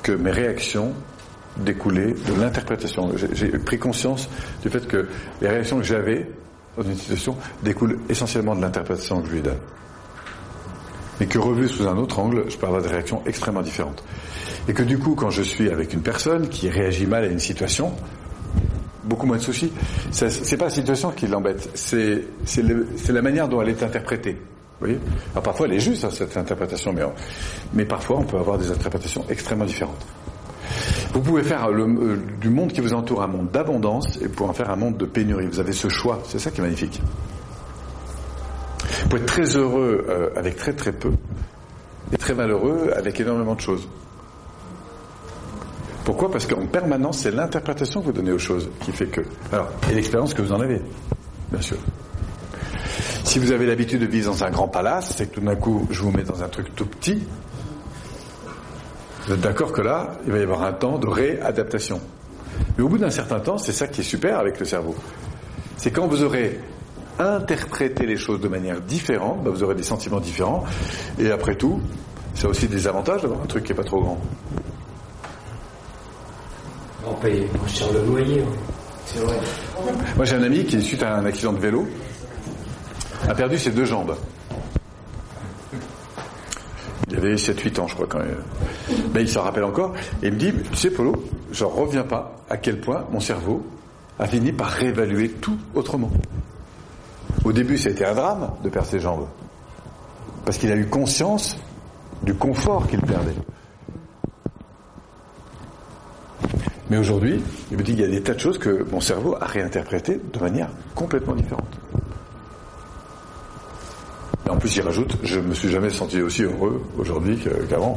que 0.02 0.12
mes 0.12 0.30
réactions 0.30 0.92
découlaient 1.56 2.12
de 2.12 2.40
l'interprétation. 2.40 3.12
J'ai 3.32 3.48
pris 3.50 3.78
conscience 3.78 4.28
du 4.62 4.70
fait 4.70 4.86
que 4.86 5.08
les 5.42 5.48
réactions 5.48 5.78
que 5.78 5.84
j'avais 5.84 6.30
dans 6.76 6.84
une 6.84 6.94
situation 6.94 7.36
découlent 7.62 7.98
essentiellement 8.08 8.54
de 8.54 8.60
l'interprétation 8.62 9.20
que 9.20 9.28
je 9.28 9.34
lui 9.34 9.42
donne. 9.42 9.58
Mais 11.18 11.26
que 11.26 11.38
revu 11.38 11.68
sous 11.68 11.86
un 11.86 11.96
autre 11.98 12.18
angle, 12.18 12.44
je 12.48 12.56
avoir 12.64 12.80
des 12.80 12.88
réactions 12.88 13.22
extrêmement 13.26 13.62
différentes. 13.62 14.02
Et 14.68 14.72
que 14.72 14.82
du 14.82 14.98
coup, 14.98 15.14
quand 15.14 15.30
je 15.30 15.42
suis 15.42 15.68
avec 15.68 15.92
une 15.92 16.02
personne 16.02 16.48
qui 16.48 16.70
réagit 16.70 17.06
mal 17.06 17.24
à 17.24 17.26
une 17.26 17.40
situation, 17.40 17.92
beaucoup 19.04 19.26
moins 19.26 19.36
de 19.36 19.42
soucis. 19.42 19.72
C'est 20.10 20.56
pas 20.56 20.66
la 20.66 20.70
situation 20.70 21.10
qui 21.10 21.26
l'embête, 21.26 21.68
c'est 21.74 22.24
la 23.08 23.22
manière 23.22 23.48
dont 23.48 23.60
elle 23.60 23.70
est 23.70 23.82
interprétée. 23.82 24.38
Vous 24.80 24.86
voyez 24.86 25.00
Alors 25.32 25.42
parfois 25.42 25.66
elle 25.66 25.74
est 25.74 25.80
juste 25.80 26.04
hein, 26.04 26.10
cette 26.10 26.36
interprétation, 26.36 26.92
mais, 26.92 27.02
mais 27.74 27.84
parfois 27.84 28.18
on 28.18 28.24
peut 28.24 28.38
avoir 28.38 28.56
des 28.56 28.70
interprétations 28.70 29.24
extrêmement 29.28 29.66
différentes. 29.66 30.06
Vous 31.12 31.20
pouvez 31.20 31.42
faire 31.42 31.68
le, 31.70 31.84
euh, 31.84 32.16
du 32.40 32.48
monde 32.48 32.72
qui 32.72 32.80
vous 32.80 32.94
entoure 32.94 33.22
un 33.22 33.26
monde 33.26 33.50
d'abondance 33.50 34.18
et 34.22 34.28
pour 34.28 34.48
en 34.48 34.52
faire 34.52 34.70
un 34.70 34.76
monde 34.76 34.96
de 34.96 35.04
pénurie. 35.04 35.46
Vous 35.46 35.60
avez 35.60 35.72
ce 35.72 35.88
choix, 35.88 36.20
c'est 36.24 36.38
ça 36.38 36.50
qui 36.50 36.60
est 36.60 36.64
magnifique. 36.64 37.02
Vous 39.02 39.08
pouvez 39.08 39.22
être 39.22 39.28
très 39.28 39.56
heureux 39.56 40.06
euh, 40.08 40.30
avec 40.36 40.56
très 40.56 40.72
très 40.72 40.92
peu 40.92 41.10
et 42.12 42.16
très 42.16 42.34
malheureux 42.34 42.90
avec 42.96 43.20
énormément 43.20 43.54
de 43.54 43.60
choses. 43.60 43.86
Pourquoi? 46.04 46.30
Parce 46.30 46.46
qu'en 46.46 46.66
permanence, 46.66 47.18
c'est 47.18 47.30
l'interprétation 47.30 48.00
que 48.00 48.06
vous 48.06 48.12
donnez 48.12 48.32
aux 48.32 48.38
choses 48.38 48.70
qui 48.80 48.92
fait 48.92 49.06
que. 49.06 49.20
Alors, 49.52 49.68
et 49.90 49.94
l'expérience 49.94 50.32
que 50.32 50.42
vous 50.42 50.52
en 50.52 50.60
avez, 50.60 50.80
bien 51.52 51.60
sûr. 51.60 51.76
Si 53.24 53.38
vous 53.38 53.52
avez 53.52 53.66
l'habitude 53.66 54.00
de 54.00 54.06
vivre 54.06 54.32
dans 54.32 54.44
un 54.44 54.50
grand 54.50 54.68
palace, 54.68 55.14
c'est 55.16 55.26
que 55.26 55.34
tout 55.34 55.40
d'un 55.40 55.56
coup, 55.56 55.86
je 55.90 56.02
vous 56.02 56.10
mets 56.10 56.24
dans 56.24 56.42
un 56.42 56.48
truc 56.48 56.74
tout 56.74 56.86
petit. 56.86 57.22
Vous 59.26 59.34
êtes 59.34 59.40
d'accord 59.40 59.72
que 59.72 59.82
là, 59.82 60.18
il 60.26 60.32
va 60.32 60.38
y 60.38 60.42
avoir 60.42 60.62
un 60.62 60.72
temps 60.72 60.98
de 60.98 61.06
réadaptation. 61.06 62.00
Mais 62.76 62.84
au 62.84 62.88
bout 62.88 62.98
d'un 62.98 63.10
certain 63.10 63.40
temps, 63.40 63.58
c'est 63.58 63.72
ça 63.72 63.86
qui 63.86 64.00
est 64.00 64.04
super 64.04 64.38
avec 64.38 64.58
le 64.58 64.64
cerveau. 64.64 64.94
C'est 65.76 65.90
quand 65.90 66.06
vous 66.06 66.22
aurez 66.24 66.58
interprété 67.18 68.06
les 68.06 68.16
choses 68.16 68.40
de 68.40 68.48
manière 68.48 68.80
différente, 68.80 69.44
bah, 69.44 69.50
vous 69.50 69.62
aurez 69.62 69.74
des 69.74 69.82
sentiments 69.82 70.20
différents. 70.20 70.64
Et 71.18 71.30
après 71.30 71.54
tout, 71.54 71.80
c'est 72.34 72.46
aussi 72.46 72.66
des 72.66 72.86
avantages 72.86 73.22
d'avoir 73.22 73.42
un 73.42 73.46
truc 73.46 73.64
qui 73.64 73.72
n'est 73.72 73.76
pas 73.76 73.84
trop 73.84 74.00
grand. 74.00 74.18
On 77.06 77.14
paye 77.14 77.46
moins 77.56 77.68
cher 77.68 77.92
le 77.92 78.04
loyer. 78.04 78.40
Hein. 78.40 78.72
C'est 79.06 79.20
vrai. 79.20 79.36
Moi, 80.16 80.24
j'ai 80.24 80.36
un 80.36 80.42
ami 80.42 80.64
qui, 80.64 80.80
suite 80.82 81.02
à 81.02 81.16
un 81.16 81.24
accident 81.26 81.52
de 81.52 81.58
vélo, 81.58 81.86
a 83.30 83.34
perdu 83.34 83.58
ses 83.58 83.70
deux 83.70 83.84
jambes. 83.84 84.16
Il 87.08 87.16
avait 87.16 87.34
7-8 87.34 87.80
ans, 87.80 87.86
je 87.86 87.94
crois, 87.94 88.06
quand 88.08 88.18
même. 88.18 88.42
Mais 89.14 89.22
il 89.22 89.28
s'en 89.28 89.42
rappelle 89.42 89.64
encore. 89.64 89.94
Et 90.22 90.28
il 90.28 90.32
me 90.32 90.38
dit, 90.38 90.52
tu 90.70 90.76
sais, 90.76 90.90
Polo, 90.90 91.14
je 91.52 91.64
reviens 91.64 92.02
pas 92.02 92.36
à 92.48 92.56
quel 92.56 92.80
point 92.80 93.04
mon 93.12 93.20
cerveau 93.20 93.64
a 94.18 94.26
fini 94.26 94.52
par 94.52 94.68
réévaluer 94.68 95.30
tout 95.30 95.56
autrement. 95.74 96.10
Au 97.44 97.52
début, 97.52 97.78
ça 97.78 97.88
a 97.88 97.92
été 97.92 98.04
un 98.04 98.14
drame 98.14 98.50
de 98.64 98.68
perdre 98.68 98.88
ses 98.88 99.00
jambes. 99.00 99.26
Parce 100.44 100.58
qu'il 100.58 100.70
a 100.72 100.76
eu 100.76 100.86
conscience 100.86 101.56
du 102.22 102.34
confort 102.34 102.86
qu'il 102.88 103.00
perdait. 103.00 103.34
Mais 106.90 106.98
aujourd'hui, 106.98 107.40
il 107.70 107.78
me 107.78 107.82
dit 107.82 107.92
qu'il 107.92 108.00
y 108.00 108.04
a 108.04 108.08
des 108.08 108.22
tas 108.22 108.34
de 108.34 108.40
choses 108.40 108.58
que 108.58 108.84
mon 108.90 109.00
cerveau 109.00 109.36
a 109.40 109.46
réinterprétées 109.46 110.20
de 110.32 110.38
manière 110.40 110.70
complètement 110.96 111.34
différente. 111.34 111.78
En 114.60 114.62
plus, 114.62 114.76
il 114.76 114.82
rajoute, 114.82 115.16
je 115.22 115.40
me 115.40 115.54
suis 115.54 115.70
jamais 115.70 115.88
senti 115.88 116.20
aussi 116.20 116.42
heureux 116.42 116.82
aujourd'hui 116.98 117.38
qu'avant. 117.70 117.96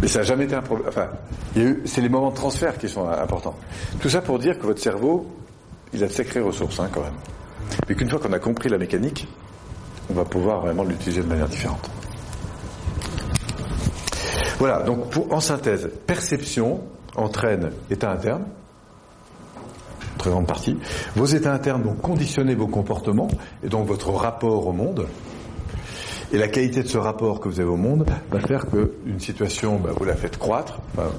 Mais 0.00 0.08
ça 0.08 0.18
n'a 0.18 0.24
jamais 0.24 0.42
été 0.46 0.56
un 0.56 0.60
problème. 0.60 0.88
Enfin, 0.88 1.08
c'est 1.84 2.00
les 2.00 2.08
moments 2.08 2.30
de 2.30 2.34
transfert 2.34 2.76
qui 2.76 2.88
sont 2.88 3.08
importants. 3.08 3.54
Tout 4.00 4.08
ça 4.08 4.20
pour 4.22 4.40
dire 4.40 4.58
que 4.58 4.66
votre 4.66 4.82
cerveau, 4.82 5.24
il 5.92 6.02
a 6.02 6.08
de 6.08 6.12
sacrées 6.12 6.40
ressources, 6.40 6.80
hein, 6.80 6.88
quand 6.92 7.02
même. 7.02 7.14
Mais 7.88 7.94
qu'une 7.94 8.10
fois 8.10 8.18
qu'on 8.18 8.32
a 8.32 8.40
compris 8.40 8.70
la 8.70 8.78
mécanique, 8.78 9.28
on 10.10 10.14
va 10.14 10.24
pouvoir 10.24 10.62
vraiment 10.62 10.82
l'utiliser 10.82 11.22
de 11.22 11.28
manière 11.28 11.48
différente. 11.48 11.88
Voilà, 14.58 14.82
donc 14.82 15.14
en 15.30 15.38
synthèse, 15.38 15.90
perception 16.08 16.80
entraîne 17.14 17.70
état 17.88 18.10
interne, 18.10 18.46
très 20.22 20.30
grande 20.30 20.46
partie. 20.46 20.78
Vos 21.16 21.26
états 21.26 21.52
internes 21.52 21.82
vont 21.82 21.94
conditionner 21.94 22.54
vos 22.54 22.68
comportements 22.68 23.28
et 23.64 23.68
donc 23.68 23.86
votre 23.86 24.10
rapport 24.10 24.66
au 24.66 24.72
monde. 24.72 25.06
Et 26.32 26.38
la 26.38 26.48
qualité 26.48 26.82
de 26.82 26.88
ce 26.88 26.96
rapport 26.96 27.40
que 27.40 27.48
vous 27.48 27.60
avez 27.60 27.68
au 27.68 27.76
monde 27.76 28.06
va 28.30 28.40
faire 28.40 28.66
qu'une 28.66 29.18
situation, 29.18 29.78
bah, 29.78 29.90
vous 29.96 30.04
la 30.04 30.14
faites 30.16 30.38
croître, 30.38 30.80
enfin, 30.96 31.10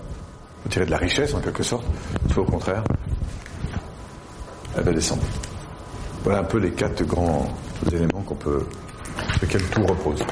vous 0.64 0.70
tirez 0.70 0.86
de 0.86 0.92
la 0.92 0.98
richesse 0.98 1.34
en 1.34 1.42
quelque 1.42 1.64
sorte, 1.64 1.86
soit 2.32 2.44
au 2.44 2.46
contraire, 2.46 2.84
elle 4.76 4.84
va 4.84 4.94
descendre. 4.94 5.24
Voilà 6.24 6.40
un 6.40 6.46
peu 6.46 6.58
les 6.58 6.72
quatre 6.72 7.04
grands 7.04 7.46
éléments 7.92 8.22
qu'on 8.26 8.36
peut, 8.36 8.66
sur 9.34 9.42
lesquels 9.42 9.64
tout 9.70 9.86
repose. 9.86 10.24